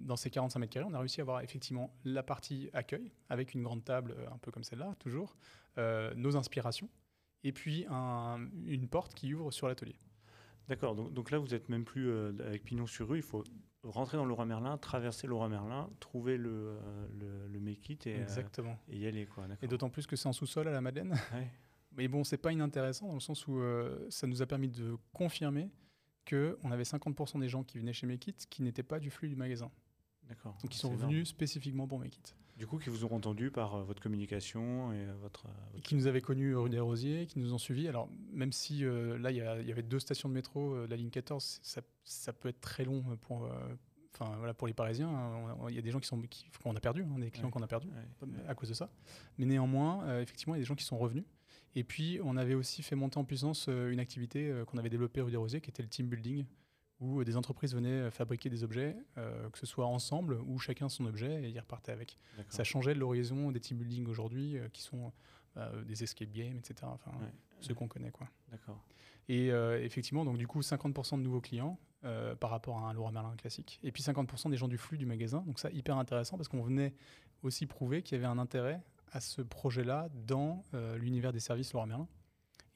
[0.02, 3.56] dans ces 45 mètres carrés, on a réussi à avoir effectivement la partie accueil, avec
[3.56, 5.36] une grande table un peu comme celle-là, toujours,
[5.78, 6.88] nos inspirations,
[7.44, 9.98] et puis un, une porte qui ouvre sur l'atelier.
[10.68, 13.44] D'accord, donc, donc, là, vous n'êtes même plus avec pignon sur rue, il faut
[13.84, 18.16] rentrer dans Laurent Merlin, traverser Laurent Merlin, trouver le, euh, le, le make it et,
[18.16, 18.78] euh, Exactement.
[18.88, 19.26] et y aller.
[19.26, 21.16] Quoi, et d'autant plus que c'est en sous-sol à la Madeleine.
[21.94, 24.96] Mais bon, c'est pas inintéressant dans le sens où euh, ça nous a permis de
[25.12, 25.70] confirmer
[26.30, 29.28] qu'on avait 50% des gens qui venaient chez Make It qui n'étaient pas du flux
[29.28, 29.70] du magasin.
[30.24, 30.56] D'accord.
[30.62, 32.36] Donc ils sont venus spécifiquement pour Make It.
[32.62, 35.96] Du coup, qui vous ont entendu par euh, votre communication et euh, votre, euh, Qui
[35.96, 37.88] nous avaient connus rue des Rosiers, qui nous ont suivis.
[37.88, 41.82] Alors, même si là, il y, avait deux stations de métro, la ligne 14, ça,
[42.04, 43.50] ça, peut être très long pour,
[44.14, 45.10] enfin, voilà, pour les Parisiens.
[45.70, 46.22] Il y a des gens qui sont,
[46.62, 47.90] qu'on a perdu, hein, des clients qu'on a perdus
[48.48, 48.92] à cause de ça.
[49.40, 51.24] Mais néanmoins, effectivement, il y a des gens qui sont revenus.
[51.74, 55.32] Et puis, on avait aussi fait monter en puissance une activité qu'on avait développée rue
[55.32, 56.46] des Rosiers, qui était le team building
[57.02, 61.06] où des entreprises venaient fabriquer des objets, euh, que ce soit ensemble ou chacun son
[61.06, 62.18] objet, et ils repartaient avec.
[62.50, 65.12] Ça changeait l'horizon des team building aujourd'hui, euh, qui sont
[65.56, 66.76] bah, des escape games, etc.
[66.84, 67.12] Enfin,
[67.60, 68.28] ceux qu'on connaît, quoi.
[68.52, 68.80] D'accord.
[69.28, 71.78] Et euh, effectivement, donc du coup, 50% de nouveaux clients
[72.40, 75.06] par rapport à un Laura Merlin classique, et puis 50% des gens du flux du
[75.06, 75.44] magasin.
[75.46, 76.96] Donc ça, hyper intéressant parce qu'on venait
[77.44, 80.64] aussi prouver qu'il y avait un intérêt à ce projet-là dans
[80.96, 82.08] l'univers des services Laura Merlin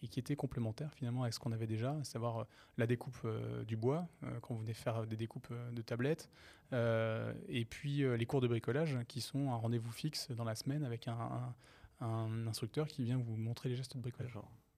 [0.02, 2.44] et qui était complémentaire finalement avec ce qu'on avait déjà, à savoir euh,
[2.78, 6.30] la découpe euh, du bois, euh, quand vous venez faire des découpes de tablettes,
[6.72, 11.08] et puis les cours de bricolage qui sont un rendez-vous fixe dans la semaine avec
[11.08, 11.54] un,
[12.48, 14.38] instructeur qui vient vous montrer les gestes de bricolage.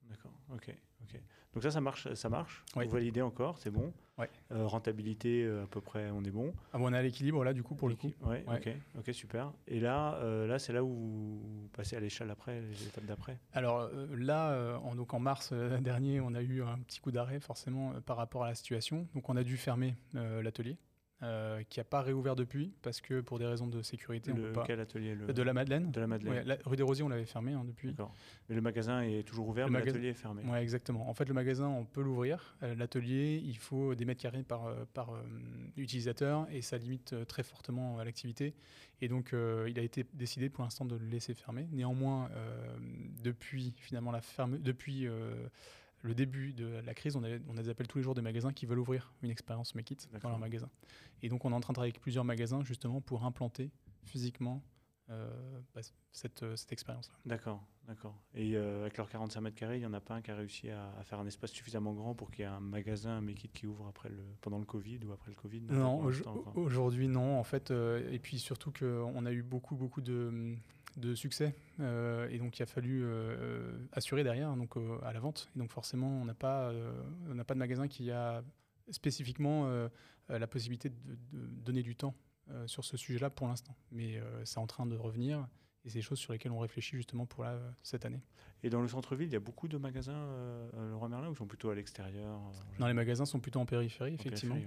[0.10, 1.20] D'accord, ok, ok.
[1.54, 2.64] Donc ça, ça marche, ça marche.
[2.76, 3.92] Vous validez encore, c'est bon.
[4.18, 4.30] Ouais.
[4.52, 6.54] Euh, rentabilité, euh, à peu près, on est bon.
[6.74, 8.12] Ah bon, on est à l'équilibre là, du coup, pour le coup.
[8.22, 9.52] Ouais, ok, ok, super.
[9.68, 13.40] Et là, euh, là, c'est là où vous passez à l'échelle après, les étapes d'après?
[13.54, 17.94] Alors là, en, donc en mars dernier, on a eu un petit coup d'arrêt forcément
[18.02, 19.08] par rapport à la situation.
[19.14, 20.78] Donc on a dû fermer l'atelier.
[21.24, 24.32] Euh, qui n'a pas réouvert depuis parce que pour des raisons de sécurité.
[24.32, 25.90] Le, on quel atelier De la Madeleine.
[25.90, 26.60] De la Madeleine.
[26.64, 27.96] rue des Rosiers, on l'avait fermé hein, depuis.
[28.48, 30.44] Mais le magasin est toujours ouvert, mais l'atelier est fermé.
[30.46, 31.10] Oui, exactement.
[31.10, 32.56] En fait, le magasin, on peut l'ouvrir.
[32.62, 35.12] Euh, l'atelier, il faut des mètres carrés par, euh, par
[35.76, 38.54] utilisateur et ça limite très fortement l'activité.
[39.02, 41.68] Et donc, il a été décidé pour l'instant de le laisser fermer.
[41.72, 42.30] Néanmoins,
[43.24, 45.08] depuis finalement la ferme, depuis
[46.02, 48.22] le début de la crise, on a, on a des appels tous les jours des
[48.22, 50.70] magasins qui veulent ouvrir une expérience Make It dans leur magasin.
[51.22, 53.72] Et donc, on est en train de travailler avec plusieurs magasins justement pour implanter
[54.04, 54.64] physiquement
[55.10, 55.30] euh,
[55.74, 55.82] bah,
[56.12, 57.16] cette, euh, cette expérience-là.
[57.26, 58.14] D'accord, d'accord.
[58.34, 60.36] Et euh, avec leurs 45 mètres carrés, il n'y en a pas un qui a
[60.36, 63.54] réussi à, faire un espace suffisamment grand pour qu'il y ait un magasin Make It
[63.54, 66.04] qui ouvre après le, pendant le Covid ou après le Covid Non,
[66.56, 67.72] aujourd'hui non, en fait.
[67.72, 70.58] et puis surtout qu'on a eu beaucoup, beaucoup de,
[70.98, 71.56] de succès.
[71.80, 75.50] Euh, et donc, il a fallu euh, assurer derrière, donc euh, à la vente.
[75.56, 76.74] Et donc, forcément, on n'a pas,
[77.30, 78.44] on pas de magasin qui a
[78.90, 79.70] spécifiquement
[80.30, 80.96] la possibilité de,
[81.32, 82.16] donner du temps
[82.66, 83.76] sur ce sujet-là pour l'instant.
[83.92, 85.48] Mais c'est en train de revenir.
[85.88, 88.20] Et c'est des choses sur lesquelles on réfléchit justement pour la, cette année.
[88.62, 91.48] Et dans le centre-ville, il y a beaucoup de magasins euh, Leroy Merlin ou sont
[91.48, 94.58] plutôt à l'extérieur euh, Non, les magasins sont plutôt en périphérie, effectivement.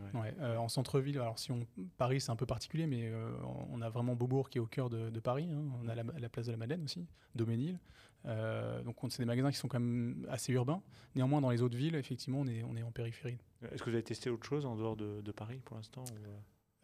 [0.40, 1.66] Euh, en centre-ville, alors si on
[1.98, 3.30] Paris, c'est un peu particulier, mais euh,
[3.70, 5.50] on a vraiment Beaubourg qui est au cœur de, Paris.
[5.52, 5.62] Hein.
[5.84, 7.78] On a la, place de la Madeleine aussi, Doménil.
[8.24, 10.80] donc c'est des magasins qui sont quand même assez urbains.
[11.14, 13.36] Néanmoins, dans les autres villes, effectivement, on est, on est en périphérie.
[13.70, 16.04] Est-ce que vous avez testé autre chose en dehors de, Paris pour l'instant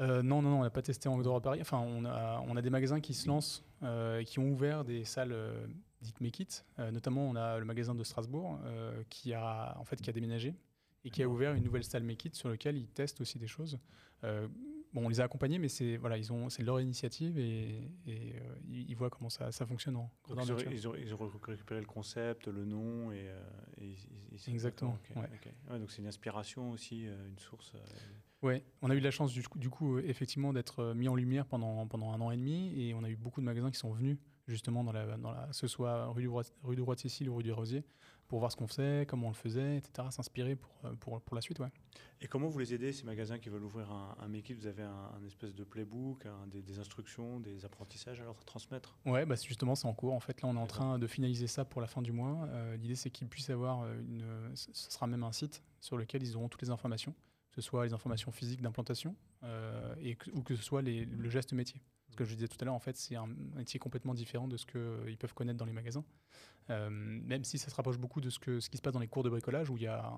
[0.01, 1.61] non, non, non, on n'a pas testé en dehors de Paris.
[1.61, 5.05] Enfin, on a, on a des magasins qui se lancent, et qui ont ouvert des
[5.05, 5.37] salles
[6.03, 6.65] dites Make It.
[6.93, 8.59] notamment, on a le magasin de Strasbourg
[9.09, 10.55] qui, a, en fait, qui a déménagé
[11.05, 13.47] et qui a ouvert une nouvelle salle Make It sur laquelle ils testent aussi des
[13.47, 13.79] choses.
[14.97, 17.93] Bon, on les a accompagnés, mais c'est voilà, ils ont, c'est leur initiative et,
[18.69, 19.97] ils, voient comment ça, ça fonctionne.
[19.97, 20.93] En, ils, ont,
[21.43, 23.29] récupéré le concept, le nom et,
[24.49, 24.99] exactement.
[25.69, 27.73] donc c'est une inspiration aussi, une source.
[28.43, 31.47] Ouais, on a eu de la chance du, du coup effectivement d'être mis en lumière
[31.47, 33.93] pendant pendant un an et demi et on a eu beaucoup de magasins qui sont
[33.93, 37.01] venus justement dans la, dans la, ce soit rue du Roi, rue du Roi de
[37.01, 37.85] Cécile ou rue du Rosier,
[38.29, 41.35] pour voir ce qu'on faisait, comment on le faisait, etc., s'inspirer pour, euh, pour, pour,
[41.35, 41.59] la suite.
[41.59, 41.69] Ouais.
[42.21, 45.25] Et comment vous les aidez, ces magasins qui veulent ouvrir un, un Vous avez un,
[45.27, 48.99] espèce de playbook, des, instructions, des apprentissages à leur transmettre?
[49.05, 50.15] Ouais, bah justement, c'est en cours.
[50.15, 52.47] En fait, là, on est en train de finaliser ça pour la fin du mois.
[52.49, 54.25] Euh, l'idée, c'est qu'ils puissent avoir une.
[54.55, 57.15] Ce sera même un site sur lequel ils auront toutes les informations,
[57.51, 59.95] que ce soit les informations physiques d'implantation euh,
[60.33, 61.81] ou que ce soit les, le geste métier.
[62.11, 64.57] Ce que je disais tout à l'heure, en fait, c'est un métier complètement différent de
[64.57, 66.05] ce qu'ils peuvent connaître dans les magasins.
[66.71, 69.23] Euh, même si ça se rapproche beaucoup de ce, qui se passe dans les cours
[69.23, 70.13] de bricolage, où il y a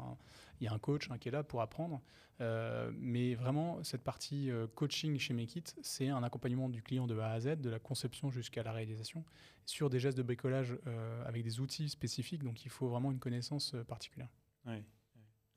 [0.70, 2.00] un, coach qui est là pour apprendre.
[2.40, 7.18] Euh, mais vraiment, cette partie euh, coaching chez Mekit, c'est un accompagnement du client de
[7.18, 9.24] A à Z, de la conception jusqu'à la réalisation,
[9.66, 10.76] sur des gestes de bricolage
[11.26, 12.42] avec des outils spécifiques.
[12.44, 14.28] Donc, il faut vraiment une connaissance particulière.
[14.66, 14.82] Oui.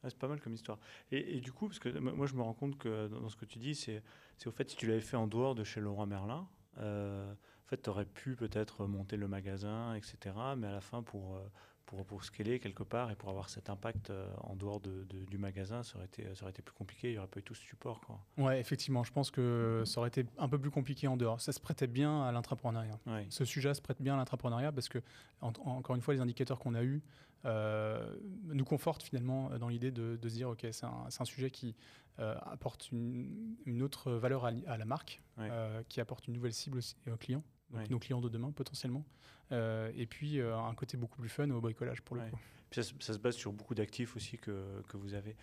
[0.04, 0.80] Ah, c'est pas mal comme histoire.
[1.12, 3.60] Et, du coup, parce que moi je me rends compte que dans ce que tu
[3.60, 4.02] dis, c'est
[4.46, 6.48] au fait si tu l'avais fait en dehors de chez Leroy Merlin,
[6.80, 10.36] euh, en fait tu aurais pu peut-être monter le magasin, etc.
[10.58, 11.42] Mais à la fin, pour, euh,
[11.86, 15.38] pour, pour scaler quelque part et pour avoir cet impact euh, en dehors de, du
[15.38, 17.56] magasin, ça aurait, été, ça aurait été plus compliqué, il n'y aurait pas eu tout
[17.56, 18.00] ce support.
[18.02, 18.20] Quoi.
[18.38, 21.42] Ouais, effectivement, je pense que ça aurait été un peu plus compliqué en dehors.
[21.42, 23.00] Ça se prêtait bien à l'entrepreneuriat.
[23.30, 25.00] Ce sujet se prête bien à l'entrepreneuriat parce que,
[25.42, 27.02] encore une fois, les indicateurs qu'on a eus,
[27.46, 28.16] euh,
[28.46, 31.76] nous conforte finalement dans l'idée de, se dire ok c'est un, un, sujet qui
[32.20, 36.78] euh, apporte une, une, autre valeur à, la marque, euh, qui apporte une nouvelle cible
[36.78, 39.06] aussi aux clients, donc nos clients de demain potentiellement,
[39.52, 42.40] et puis un côté beaucoup plus fun au bricolage pour le coup.
[42.72, 45.36] Ça, ça, se base sur beaucoup d'actifs aussi que, que vous avez.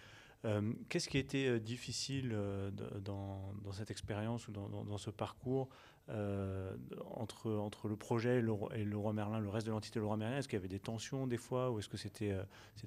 [0.88, 2.34] Qu'est-ce qui a été difficile
[3.02, 5.68] dans, dans, cette expérience ou dans, dans, ce parcours
[6.10, 6.74] euh,
[7.10, 10.06] entre, entre le projet et le, et le, roi Merlin, le reste de l'entité le
[10.06, 10.38] roi Merlin?
[10.38, 12.42] Est-ce qu'il y avait des tensions des fois Ou est-ce que c'était, euh,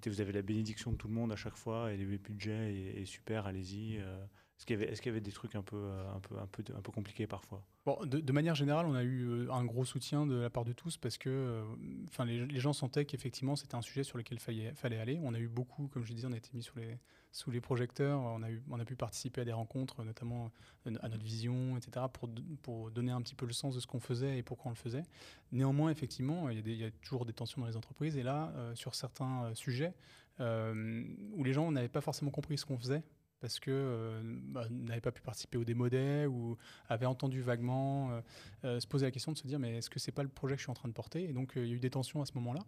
[0.08, 3.06] vous avez la bénédiction de tout le monde à chaque fois et les budgets et,
[3.06, 4.26] super, allez-y euh,
[4.70, 5.90] est-ce qu'il, y avait, des trucs un peu,
[6.22, 7.64] peu, un peu, un peu compliqués parfois?
[8.06, 11.18] De, manière générale, on a eu un gros soutien de la part de tous parce
[11.18, 11.64] que
[12.08, 15.20] enfin, les, gens sentaient qu'effectivement c'était un sujet sur lequel il fallait, fallait aller.
[15.24, 17.00] On a eu beaucoup, comme je disais, on a été mis sous les,
[17.32, 18.20] sous les projecteurs.
[18.20, 20.52] On a, eu, on a pu participer à des rencontres, notamment
[20.86, 22.30] à notre vision, etc., pour,
[22.62, 24.80] pour donner un petit peu le sens de ce qu'on faisait et pourquoi on le
[24.80, 25.04] faisait.
[25.52, 28.18] Néanmoins, effectivement, il y a, toujours des tensions dans les entreprises.
[28.18, 29.94] Et là, euh, sur certains euh, sujets
[30.40, 33.04] euh, où les gens n'avaient pas forcément compris ce qu'on faisait,
[33.42, 38.22] parce que bah, n'avaient pas pu participer au démodé ou avaient entendu vaguement
[38.64, 40.60] se poser la question de se dire mais est-ce que c'est pas le projet que
[40.60, 41.24] je suis en train de porter?
[41.24, 42.62] Et donc il y a eu des tensions à ce moment-là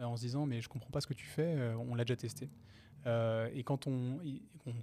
[0.00, 2.50] en se disant mais je comprends pas ce que tu fais, on l'a déjà testé.
[3.06, 4.18] Euh, et quand on,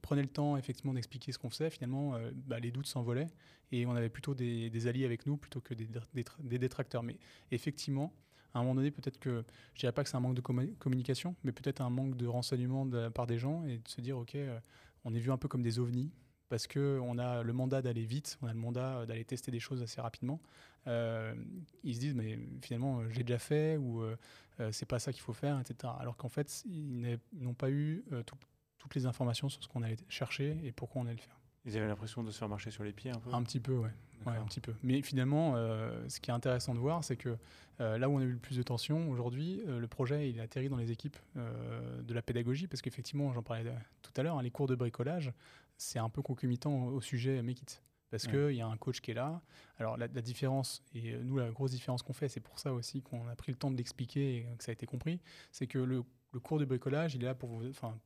[0.01, 3.27] prenait le temps effectivement d'expliquer ce qu'on faisait, finalement, euh, bah, les doutes s'envolaient
[3.71, 7.03] et on avait plutôt des, alliés avec nous plutôt que des, détracteurs.
[7.03, 7.17] Mais
[7.51, 8.13] effectivement,
[8.53, 11.35] à un moment donné, peut-être que je dirais pas que c'est un manque de communication,
[11.43, 14.17] mais peut-être un manque de renseignement de la part des gens et de se dire,
[14.17, 14.59] ok, euh,
[15.03, 16.11] on est vu un peu comme des ovnis
[16.49, 19.81] parce qu'on a le mandat d'aller vite, on a le mandat d'aller tester des choses
[19.81, 20.39] assez rapidement.
[20.85, 24.03] ils se disent, mais finalement, j'ai déjà fait, ou
[24.59, 25.91] euh, c'est pas ça qu'il faut faire, etc.
[25.99, 28.23] Alors qu'en fait, ils n'ont pas eu euh,
[28.77, 31.39] toutes les informations sur ce qu'on allait chercher et pourquoi on allait le faire.
[31.65, 33.77] Ils avaient l'impression de se faire marcher sur les pieds un peu Un petit peu,
[33.77, 33.89] ouais.
[34.25, 34.73] un petit peu.
[34.83, 37.37] Mais finalement, euh, ce qui est intéressant de voir, c'est que
[37.79, 40.69] là où on a eu le plus de tension aujourd'hui, le projet il a atterri
[40.69, 43.69] dans les équipes de la pédagogie, parce qu'effectivement, j'en parlais
[44.01, 45.33] tout à l'heure, hein, les cours de bricolage,
[45.77, 47.81] c'est un peu concomitant au sujet Make It
[48.13, 49.41] parce qu'il y a un coach qui est là.
[49.79, 53.27] Alors la, différence, et nous la grosse différence qu'on fait, c'est pour ça aussi qu'on
[53.27, 55.19] a pris le temps de l'expliquer et que ça a été compris,
[55.51, 56.03] c'est que le,
[56.43, 57.63] cours de bricolage, il est là pour, vous,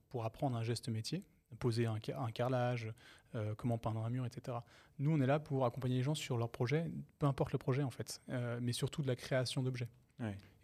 [0.07, 1.25] pour apprendre un geste métier,
[1.59, 2.91] poser un, un carrelage,
[3.35, 4.57] euh, comment peindre un mur, etc.
[4.99, 7.83] Nous, on est là pour accompagner les gens sur leur projet, peu importe le projet
[7.83, 9.89] en fait, euh, mais surtout de la création d'objets.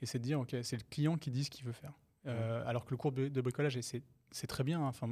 [0.02, 1.94] Et c'est de dire, ok, c'est le client qui dit ce qu'il veut faire.
[2.26, 4.02] Euh, alors que le cours de bricolage, c'est
[4.34, 4.82] c'est très bien.
[4.82, 4.88] Hein.
[4.88, 5.08] Enfin,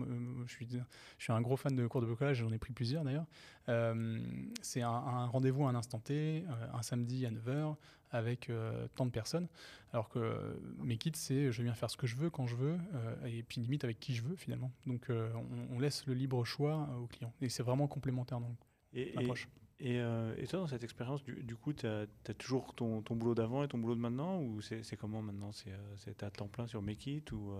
[0.46, 3.04] je suis, je suis un gros fan de cours de bricolage, j'en ai pris plusieurs
[3.04, 3.26] d'ailleurs.
[3.70, 4.20] Euh,
[4.62, 7.76] c'est un, rendez-vous à un instant T, euh, un samedi à 9h,
[8.10, 9.48] avec euh, tant de personnes.
[9.94, 12.78] Alors que mes kits, c'est je viens faire ce que je veux, quand je veux,
[13.26, 14.72] et puis limite avec qui je veux finalement.
[14.86, 17.34] Donc on, laisse le libre choix aux clients.
[17.42, 18.56] Et c'est vraiment complémentaire dans
[18.94, 19.50] l'approche.
[19.80, 22.06] Et, et, toi, dans cette expérience, du, coup, tu as,
[22.38, 25.52] toujours ton, ton boulot d'avant et ton boulot de maintenant Ou c'est comment maintenant?
[25.52, 27.54] C'est à temps plein sur Make ou,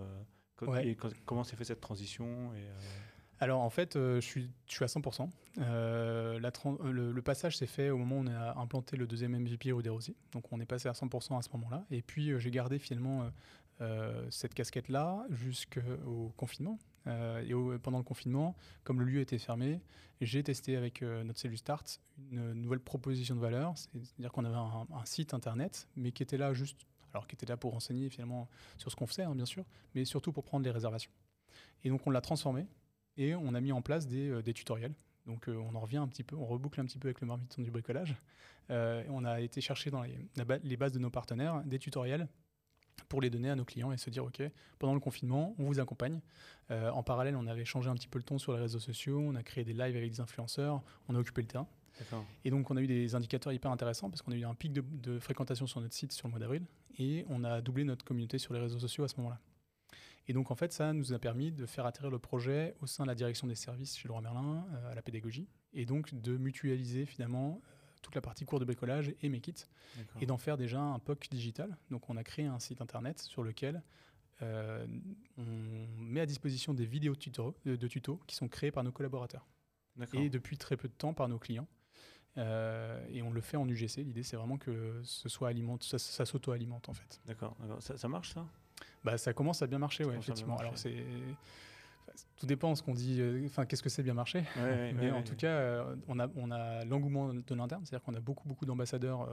[1.24, 2.72] comment s'est fait cette transition et, euh,
[3.40, 5.28] alors en fait, je, suis, je suis à 100%.
[5.56, 9.90] le, passage s'est fait au moment où on a implanté le deuxième MVP rue des
[9.90, 10.14] Rosiers.
[10.30, 11.84] Donc on est passé à 100% à ce moment-là.
[11.90, 13.28] Et puis j'ai gardé finalement
[14.30, 16.78] cette casquette-là jusqu'au confinement.
[17.08, 17.52] et
[17.82, 18.54] pendant le confinement,
[18.84, 19.80] comme le lieu était fermé,
[20.20, 22.00] j'ai testé avec notre cellule Start
[22.30, 23.74] une nouvelle proposition de valeur.
[23.76, 27.46] C'est-à-dire qu'on avait un, un, site internet, mais qui était là juste alors qui était
[27.46, 28.48] là pour renseigner finalement
[28.78, 31.10] sur ce qu'on faisait, hein, bien sûr, mais surtout pour prendre les réservations.
[31.84, 32.66] Et donc on l'a transformé
[33.16, 34.94] et on a mis en place des, euh, tutoriels.
[35.26, 37.26] Donc euh, on en revient un petit peu, on reboucle un petit peu avec le
[37.26, 38.16] marmiton du bricolage.
[38.70, 40.16] Euh, on a été chercher dans les,
[40.62, 42.28] les, bases de nos partenaires des tutoriels
[43.08, 44.40] pour les donner à nos clients et se dire, OK,
[44.78, 46.20] pendant le confinement, on vous accompagne.
[46.70, 49.34] en parallèle, on avait changé un petit peu le ton sur les réseaux sociaux, on
[49.34, 51.66] a créé des lives avec des influenceurs, on a occupé le terrain.
[52.44, 54.72] Et donc, on a eu des indicateurs hyper intéressants parce qu'on a eu un pic
[54.72, 56.64] de, fréquentation sur notre site sur le mois d'avril
[56.98, 59.38] et on a doublé notre communauté sur les réseaux sociaux à ce moment-là.
[60.28, 63.04] Et donc, en fait, ça nous a permis de faire atterrir le projet au sein
[63.04, 66.36] de la direction des services chez Leroy Merlin, euh, à la pédagogie, et donc de
[66.36, 69.54] mutualiser finalement euh, toute la partie cours de bricolage et mes kits,
[70.20, 71.76] et d'en faire déjà un POC digital.
[71.90, 73.82] Donc, on a créé un site internet sur lequel
[74.42, 74.86] euh,
[75.38, 77.14] on met à disposition des vidéos
[77.64, 79.46] de, de tutos qui sont créés par nos collaborateurs.
[80.14, 81.68] Et depuis très peu de temps par nos clients.
[82.38, 83.98] Euh, et on le fait en UGC.
[83.98, 87.20] L'idée, c'est vraiment que ce soit alimente, ça, s'auto-alimente en fait.
[87.26, 87.56] D'accord.
[87.80, 88.46] Ça, marche ça?
[89.04, 90.56] Bah, ça commence à bien marcher, ouais, effectivement.
[90.56, 91.04] Alors c'est
[92.36, 93.20] tout dépend de ce qu'on dit.
[93.20, 96.50] Euh, enfin, qu'est-ce que c'est bien marché Mais en tout cas, euh, on a, on
[96.50, 99.28] a l'engouement de l'interne, c'est-à-dire qu'on a beaucoup, beaucoup d'ambassadeurs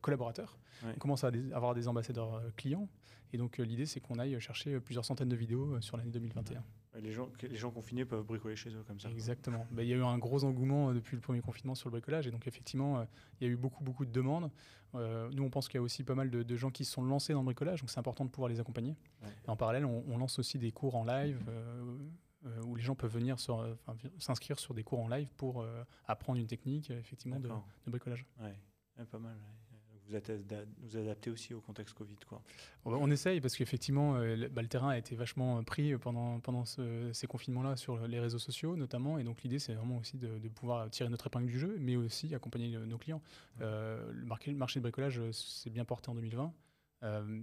[0.00, 0.58] collaborateurs.
[0.84, 2.88] On commence à avoir des ambassadeurs clients.
[3.32, 6.62] Et donc, l'idée, c'est qu'on aille chercher plusieurs centaines de vidéos sur l'année 2021.
[7.00, 9.10] Les gens, les gens confinés peuvent bricoler chez eux comme ça.
[9.10, 9.66] Exactement.
[9.72, 11.92] Bah, il y a eu un gros engouement euh, depuis le premier confinement sur le
[11.92, 13.04] bricolage et donc effectivement, euh,
[13.40, 14.50] il y a eu beaucoup, beaucoup de demandes.
[14.94, 17.02] Euh, nous, on pense qu'il y a aussi pas mal de, gens qui se sont
[17.02, 18.96] lancés dans le bricolage, donc c'est important de pouvoir les accompagner.
[19.48, 21.40] en parallèle, on, lance aussi des cours en live
[22.64, 23.38] où les gens peuvent venir
[24.18, 25.66] s'inscrire sur des cours en live pour
[26.06, 28.24] apprendre une technique effectivement de, de, bricolage.
[28.40, 29.04] Ouais.
[29.06, 29.36] pas mal
[30.08, 30.18] vous
[30.82, 32.42] vous adaptez aussi au contexte Covid quoi.
[32.84, 37.26] On essaye parce qu'effectivement euh, bah, le terrain a été vachement pris pendant, pendant ces
[37.26, 41.08] confinements-là sur les réseaux sociaux notamment et donc l'idée c'est vraiment aussi de, pouvoir tirer
[41.08, 43.22] notre épingle du jeu mais aussi accompagner nos clients.
[43.60, 46.52] Euh, le, marché, le, marché, de bricolage euh, s'est bien porté en 2020.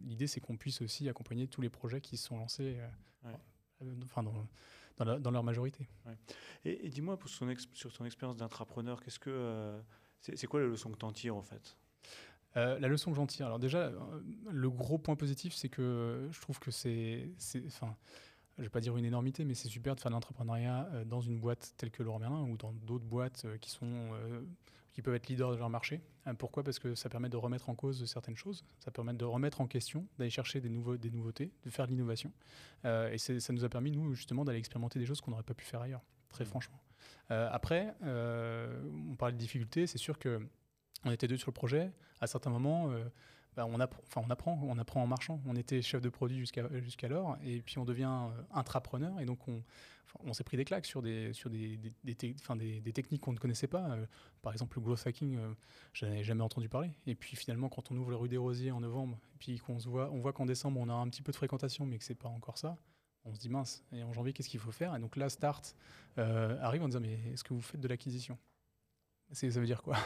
[0.05, 2.77] l'idée c'est qu'on puisse aussi accompagner tous les projets qui se sont lancés
[4.03, 5.87] enfin, dans, dans, leur majorité.
[6.65, 7.17] Et, dis-moi
[7.73, 9.79] sur ton expérience d'intrapreneur, qu'est-ce que
[10.21, 11.75] c'est quoi la leçon que tu en tires en fait?
[12.57, 13.93] Euh, la leçon que j'en tire, alors déjà, euh,
[14.49, 17.29] le gros point positif, c'est que je trouve que c'est,
[17.67, 17.95] enfin,
[18.57, 21.21] je vais pas dire une énormité, mais c'est super de faire de l'entrepreneuriat euh, dans
[21.21, 24.09] une boîte telle que Laurent Merlin ou dans d'autres boîtes qui sont,
[24.91, 26.01] qui peuvent être leaders de leur marché.
[26.37, 26.63] pourquoi?
[26.63, 29.67] Parce que ça permet de remettre en cause certaines choses, ça permet de remettre en
[29.67, 32.33] question, d'aller chercher des, nouveaux, des nouveautés, de faire de l'innovation.
[32.83, 35.63] et ça nous a permis, nous, justement, d'aller expérimenter des choses qu'on n'aurait pas pu
[35.63, 36.47] faire ailleurs, très mmh.
[36.47, 36.79] franchement.
[37.29, 40.45] après, on parlait de difficultés, c'est sûr que
[41.05, 41.91] on était deux sur le projet.
[42.19, 43.03] À certains moments, euh,
[43.55, 44.05] bah, on, apprend,
[44.95, 45.41] en marchant.
[45.45, 50.33] On était chef de produit jusqu'alors, et puis on devient euh, intrapreneur, et donc on,
[50.33, 51.31] s'est pris des claques sur des,
[52.93, 53.89] techniques qu'on ne connaissait pas.
[53.91, 54.05] Euh,
[54.41, 55.39] par exemple, le growth hacking,
[55.93, 56.91] je n'avais jamais entendu parler.
[57.07, 59.79] Et puis finalement, quand on ouvre le rue des Rosiers en novembre, et puis qu'on
[59.79, 62.03] se voit, on voit qu'en décembre, on a un petit peu de fréquentation, mais que
[62.03, 62.77] c'est pas encore ça.
[63.23, 64.95] On se dit mince, et en janvier, qu'est-ce qu'il faut faire?
[64.95, 65.75] Et donc là, Start
[66.17, 68.37] arrive en disant mais est-ce que vous faites de l'acquisition?
[69.31, 69.97] Ça veut dire quoi?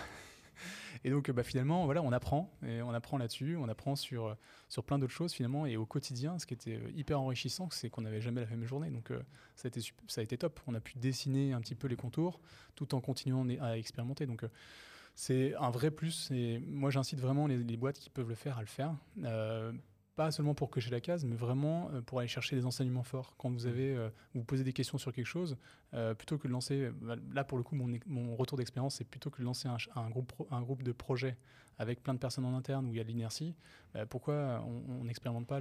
[1.03, 4.35] Et donc, bah, finalement, voilà, on apprend, et on apprend là-dessus, on apprend sur,
[4.69, 7.89] sur plein d'autres choses finalement, et au quotidien, ce qui était euh, hyper enrichissant, c'est
[7.89, 8.89] qu'on n'avait jamais la même journée.
[8.89, 9.21] Donc, euh,
[9.55, 9.69] ça,
[10.17, 10.59] a été, top.
[10.67, 12.39] On a pu dessiner un petit peu les contours
[12.75, 14.25] tout en continuant à expérimenter.
[14.25, 14.49] Donc, euh,
[15.15, 16.29] c'est un vrai plus.
[16.31, 18.95] Et moi, j'incite vraiment les, boîtes qui peuvent le faire à le faire
[20.15, 23.35] pas seulement pour cocher la case, mais vraiment euh, pour aller chercher des enseignements forts.
[23.37, 25.57] Quand vous avez, euh, vous posez des questions sur quelque chose,
[25.93, 29.03] euh, plutôt que de lancer, bah, là pour le coup, mon, mon retour d'expérience, c'est
[29.03, 31.37] plutôt que de lancer un, groupe, un groupe de projets
[31.77, 33.53] avec plein de personnes en interne où il y a de l'inertie,
[34.09, 35.59] pourquoi on n'expérimente pas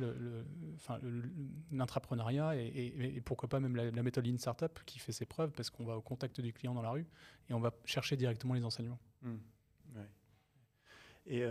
[1.73, 5.51] l'entrepreneuriat le, et, et, pourquoi pas même la, méthode Lean Startup qui fait ses preuves
[5.51, 7.05] parce qu'on va au contact du client dans la rue
[7.51, 9.01] et on va chercher directement les enseignements.
[9.23, 9.35] Mmh.
[11.27, 11.43] Et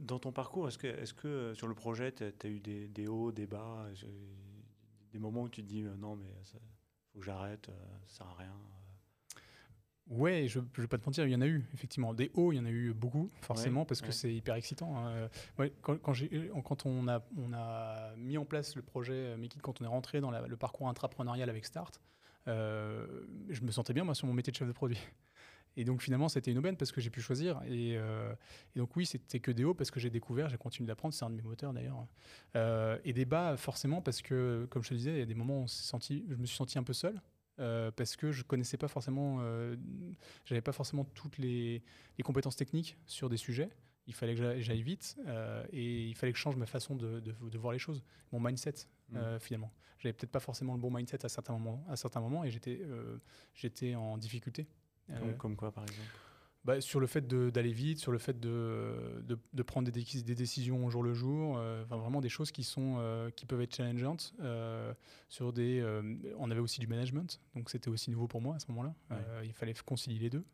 [0.00, 3.06] dans ton parcours, est-ce que, est que euh, sur le projet, tu as, eu des,
[3.06, 3.86] hauts, des bas,
[5.12, 6.60] des moments où tu te dis euh, non, mais il
[7.12, 7.72] faut que j'arrête, euh,
[8.06, 8.52] ça sert à rien
[10.06, 12.12] Ouais, je ne vais pas te mentir, il y en a eu, effectivement.
[12.12, 14.98] Des hauts, il y en a eu beaucoup, forcément, parce que c'est hyper excitant.
[14.98, 15.30] Hein.
[15.80, 19.88] quand, quand on, a, on a mis en place le projet Mekit, quand on est
[19.88, 22.02] rentré dans le parcours intrapreneurial avec Start,
[22.46, 25.00] je me sentais bien, moi, sur mon métier de chef de produit.
[25.76, 27.60] Et donc finalement, c'était une aubaine parce que j'ai pu choisir.
[27.66, 27.98] Et,
[28.76, 31.14] donc oui, c'était que des hauts parce que j'ai découvert, j'ai continué d'apprendre.
[31.14, 32.06] C'est un de mes moteurs d'ailleurs.
[33.04, 35.62] et des bas forcément parce que, comme je te disais, il y a des moments
[35.62, 37.20] où senti, je me suis senti un peu seul.
[37.56, 39.40] parce que je connaissais pas forcément,
[40.44, 41.82] j'avais pas forcément toutes les,
[42.18, 43.70] les, compétences techniques sur des sujets
[44.06, 47.20] il fallait que j'aille vite euh, et il fallait que je change ma façon de,
[47.20, 48.02] de, voir les choses,
[48.32, 48.74] mon mindset
[49.08, 49.16] mmh.
[49.16, 49.72] euh, finalement.
[49.98, 52.80] J'avais peut-être pas forcément le bon mindset à certains moments, à certains moments et j'étais
[52.82, 53.18] euh,
[53.54, 54.66] j'étais en difficulté.
[55.38, 56.08] Comme, quoi par exemple
[56.64, 60.86] bah, sur le fait d'aller vite, sur le fait de, de prendre des, des, décisions
[60.86, 64.34] au jour le jour, enfin, vraiment des choses qui, sont, qui peuvent être challengeantes.
[65.28, 65.84] sur des,
[66.38, 68.94] on avait aussi du management, donc c'était aussi nouveau pour moi à ce moment-là.
[69.44, 70.44] il fallait concilier les deux.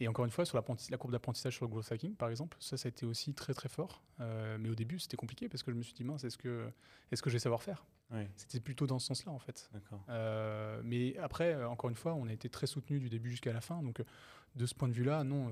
[0.00, 2.76] Et encore une fois, sur la courbe d'apprentissage sur le growth hacking, par exemple, ça,
[2.76, 4.02] ça a été aussi très très fort.
[4.20, 6.68] Euh, mais au début, c'était compliqué parce que je me suis dit, mince, est-ce que,
[7.10, 7.86] est-ce que je vais savoir faire
[8.36, 9.70] C'était plutôt dans ce sens-là, en fait.
[10.10, 13.52] Euh, mais après, euh, encore une fois, on a été très soutenu du début jusqu'à
[13.52, 13.82] la fin.
[13.82, 14.02] Donc,
[14.54, 15.50] de ce point de vue-là, non,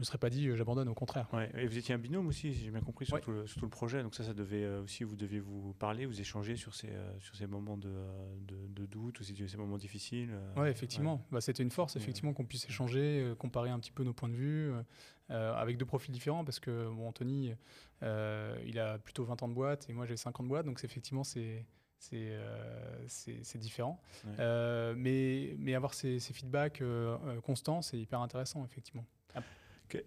[0.00, 1.28] me serais pas dit euh, j'abandonne, au contraire.
[1.32, 1.50] Ouais.
[1.54, 4.02] Et vous étiez un binôme aussi, si j'ai bien compris, sur, tout le, le, projet.
[4.02, 7.20] Donc ça, ça devait euh, aussi, vous deviez vous parler, vous échanger sur ces, euh,
[7.20, 7.92] sur ces moments de,
[8.40, 10.34] de, doute ou ces moments difficiles.
[10.56, 11.24] Oui, effectivement.
[11.30, 14.34] Bah, C'était une force, effectivement, qu'on puisse échanger, comparer un petit peu nos points de
[14.34, 14.72] vue,
[15.28, 17.54] avec deux profils différents, parce que bon, Anthony,
[18.02, 21.24] il a plutôt 20 ans de boîte et moi j'ai 50 de boîte, donc effectivement,
[21.24, 21.66] c'est
[21.98, 24.00] c'est différent.
[24.38, 26.82] mais, mais avoir ces, ces feedbacks
[27.44, 29.04] constants, c'est hyper intéressant, effectivement.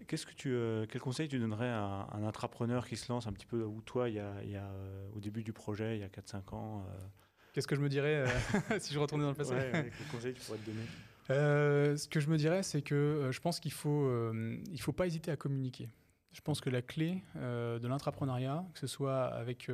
[0.06, 3.32] Qu'est-ce que tu, euh, quel conseil tu donnerais à un intrapreneur qui se lance un
[3.32, 5.96] petit peu où toi, il y a, il y a euh, au début du projet,
[5.96, 7.06] il y a 4-5 ans euh?
[7.52, 8.24] Qu'est-ce que je me dirais
[8.80, 9.54] si je retournais dans le passé?
[9.72, 11.96] Quel conseil tu pourrais te donner?
[11.96, 14.32] Ce que je me dirais, c'est que je pense qu'il ne faut,
[14.72, 15.88] il faut pas hésiter à communiquer.
[16.32, 19.70] Je pense que la clé de l'intrapreneuriat, que ce soit avec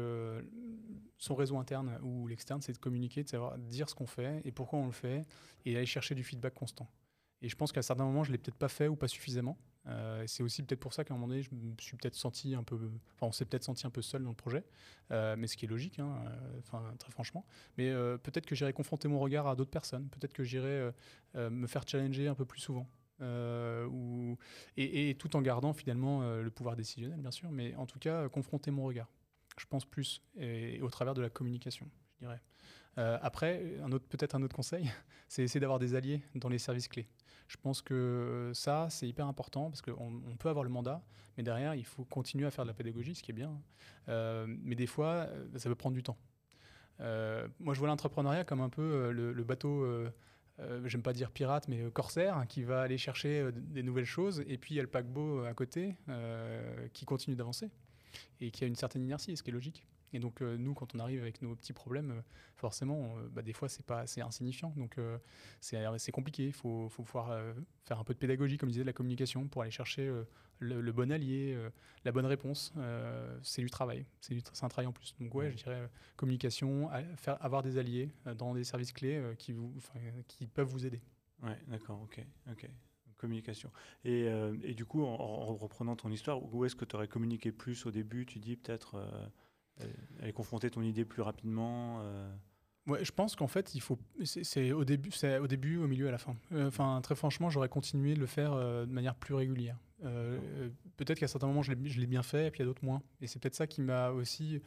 [1.16, 4.52] son réseau interne ou l'externe, c'est de communiquer, de savoir dire ce qu'on fait et
[4.52, 5.22] pourquoi on le fait
[5.64, 6.86] et aller chercher du feedback constant.
[7.40, 9.56] Et je pense qu'à certains moments, je ne l'ai peut-être pas fait ou pas suffisamment.
[9.90, 12.54] Euh, c'est aussi peut-être pour ça qu'à un moment donné, je me suis peut-être senti
[12.54, 12.76] un peu,
[13.14, 14.64] enfin, on s'est peut-être senti un peu seul dans le projet,
[15.10, 17.44] euh, mais ce qui est logique, hein, euh, enfin, très franchement.
[17.76, 20.90] Mais peut-être que j'irai confronter mon regard à d'autres personnes, peut-être que j'irai
[21.34, 22.88] me faire challenger un peu plus souvent.
[23.20, 24.36] ou,
[24.76, 28.70] et, tout en gardant finalement le pouvoir décisionnel, bien sûr, mais en tout cas, confronter
[28.70, 29.08] mon regard.
[29.58, 32.40] Je pense plus, et, au travers de la communication, je dirais.
[32.96, 33.76] après,
[34.08, 34.90] peut-être un autre conseil,
[35.28, 37.08] c'est essayer d'avoir des alliés dans les services clés.
[37.50, 41.02] Je pense que ça, c'est hyper important parce qu'on on peut avoir le mandat,
[41.36, 43.60] mais derrière, il faut continuer à faire de la pédagogie, ce qui est bien.
[44.08, 46.16] Euh, mais des fois, euh, ça peut prendre du temps.
[47.00, 49.84] Euh, moi, je vois l'entrepreneuriat comme un peu le, bateau,
[50.84, 54.56] j'aime pas dire pirate, mais corsaire, hein, qui va aller chercher des nouvelles choses, et
[54.56, 55.96] puis il y a le paquebot à côté
[56.92, 57.68] qui continue d'avancer
[58.40, 59.84] et qui a une certaine inertie, ce qui est logique.
[60.12, 62.22] Et donc, euh, nous, quand on arrive avec nos petits problèmes, euh,
[62.56, 64.72] forcément, euh, bah, des fois, c'est pas assez insignifiant.
[64.76, 64.98] Donc,
[65.60, 66.46] c'est compliqué.
[66.46, 67.54] Il faut, faut, pouvoir
[67.84, 70.12] faire un peu de pédagogie, comme disait, de la communication, pour aller chercher
[70.58, 71.56] le, bon allié,
[72.04, 72.72] la bonne réponse.
[73.42, 74.06] c'est du travail.
[74.20, 75.14] C'est un travail en plus.
[75.20, 79.74] Donc, ouais, je dirais communication, faire, avoir des alliés dans des services clés qui, vous,
[80.28, 81.00] qui peuvent vous aider.
[81.42, 82.24] Ouais, d'accord, ok.
[82.50, 82.68] ok
[83.16, 83.70] communication.
[84.02, 84.28] Et,
[84.62, 87.90] et, du coup, en, reprenant ton histoire, où est-ce que tu aurais communiqué plus au
[87.90, 88.24] début?
[88.24, 88.96] Tu dis peut-être
[90.20, 92.30] aller confronter ton idée plus rapidement euh.
[92.86, 93.98] Ouais, je pense qu'en fait, il faut.
[94.24, 96.34] C'est au début, c'est au début, au milieu, à la fin.
[96.52, 99.76] Euh, enfin, très franchement, j'aurais continué de le faire euh, de manière plus régulière.
[100.96, 103.02] peut-être qu'à certains moments, je l'ai bien fait, et puis à d'autres moins.
[103.20, 104.60] Et c'est peut-être ça qui m'a aussi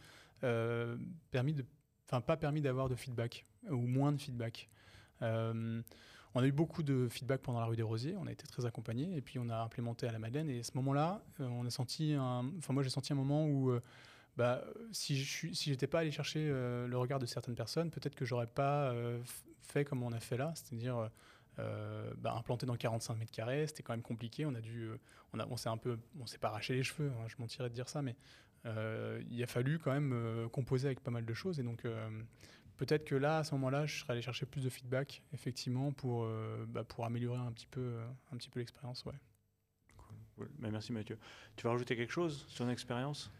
[1.31, 1.65] permis de,
[2.07, 4.69] enfin, pas permis d'avoir de feedback ou moins de feedback.
[5.21, 5.83] on
[6.35, 8.15] a eu beaucoup de feedback pendant la rue des Rosiers.
[8.17, 10.49] On a été très accompagnés, et puis on a implémenté à la Madeleine.
[10.49, 13.73] Et à ce moment-là, on a senti, un, enfin, moi, j'ai senti un moment où
[14.35, 18.25] bah, si je n'étais pas allé chercher euh, le regard de certaines personnes, peut-être que
[18.25, 19.21] j'aurais pas euh,
[19.61, 21.09] fait comme on a fait là, c'est-à-dire
[21.59, 24.45] euh, bah, implanté dans 45 mètres carrés, c'était quand même compliqué.
[24.45, 24.89] On a dû,
[25.33, 27.11] on, s'est un peu, on s'est pas arraché les cheveux.
[27.11, 28.15] Hein, je mentirais de dire ça, mais
[29.29, 31.59] il a fallu quand même composer avec pas mal de choses.
[31.59, 31.85] Et donc
[32.77, 36.27] peut-être que là, à ce moment-là, je serais allé chercher plus de feedback, effectivement, pour,
[36.69, 37.99] bah, améliorer un petit peu,
[38.55, 39.05] l'expérience.
[39.05, 39.13] Ouais.
[40.59, 41.19] Merci Mathieu.
[41.55, 43.31] Tu vas rajouter quelque chose sur ton expérience?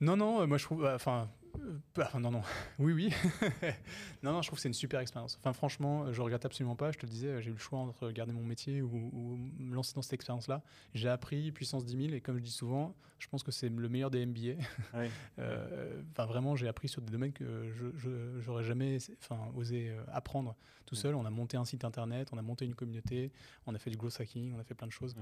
[0.00, 0.84] Non, non, euh, moi je trouve.
[0.84, 1.28] Euh, enfin,
[1.58, 2.42] euh, non, non.
[2.78, 3.12] Oui, oui.
[4.22, 5.36] non, non, je trouve que c'est une super expérience.
[5.40, 6.90] Enfin, franchement, je regrette absolument pas.
[6.90, 9.92] Je te le disais, j'ai eu le choix entre garder mon métier ou, me lancer
[9.94, 10.62] dans cette expérience-là.
[10.94, 13.88] J'ai appris puissance 10 000 et comme je dis souvent, je pense que c'est le
[13.90, 14.62] meilleur des MBA.
[16.12, 20.94] Enfin, vraiment, j'ai appris sur des domaines que je n'aurais jamais enfin, osé apprendre tout
[20.94, 21.14] seul.
[21.14, 23.32] On a monté un site internet, on a monté une communauté,
[23.66, 25.14] on a fait du growth hacking, on a fait plein de choses.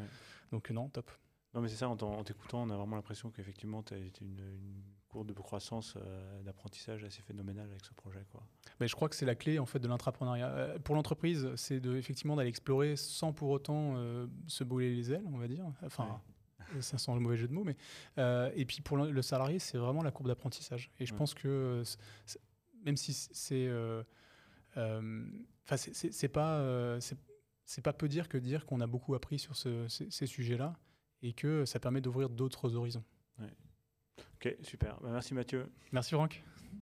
[0.53, 1.11] Donc, non, top.
[1.55, 4.37] Non, mais c'est ça, en t'écoutant, on a vraiment l'impression qu'effectivement, tu as été une,
[5.09, 5.97] cours de croissance
[6.45, 8.25] d'apprentissage assez phénoménal avec ce projet.
[8.31, 8.43] Quoi.
[8.79, 10.79] Mais je crois que c'est la clé en fait de l'intrapreneuriat.
[10.85, 13.95] pour l'entreprise, c'est de, effectivement d'aller explorer sans pour autant
[14.47, 15.65] se brûler les ailes, on va dire.
[15.83, 16.21] Enfin,
[16.81, 17.77] ça sent le mauvais jeu de mots, mais
[18.55, 20.91] et puis pour le salarié, c'est vraiment la courbe d'apprentissage.
[21.01, 21.83] Et je pense que
[22.85, 23.71] même si c'est
[24.75, 26.99] enfin c'est pas
[27.65, 30.75] c'est pas peu dire que dire qu'on a beaucoup appris sur ces, sujets-là
[31.23, 33.05] et que ça permet d'ouvrir d'autres horizons.
[34.35, 35.01] Ok, super.
[35.01, 35.67] Bah, merci Mathieu.
[35.93, 36.43] Merci Franck.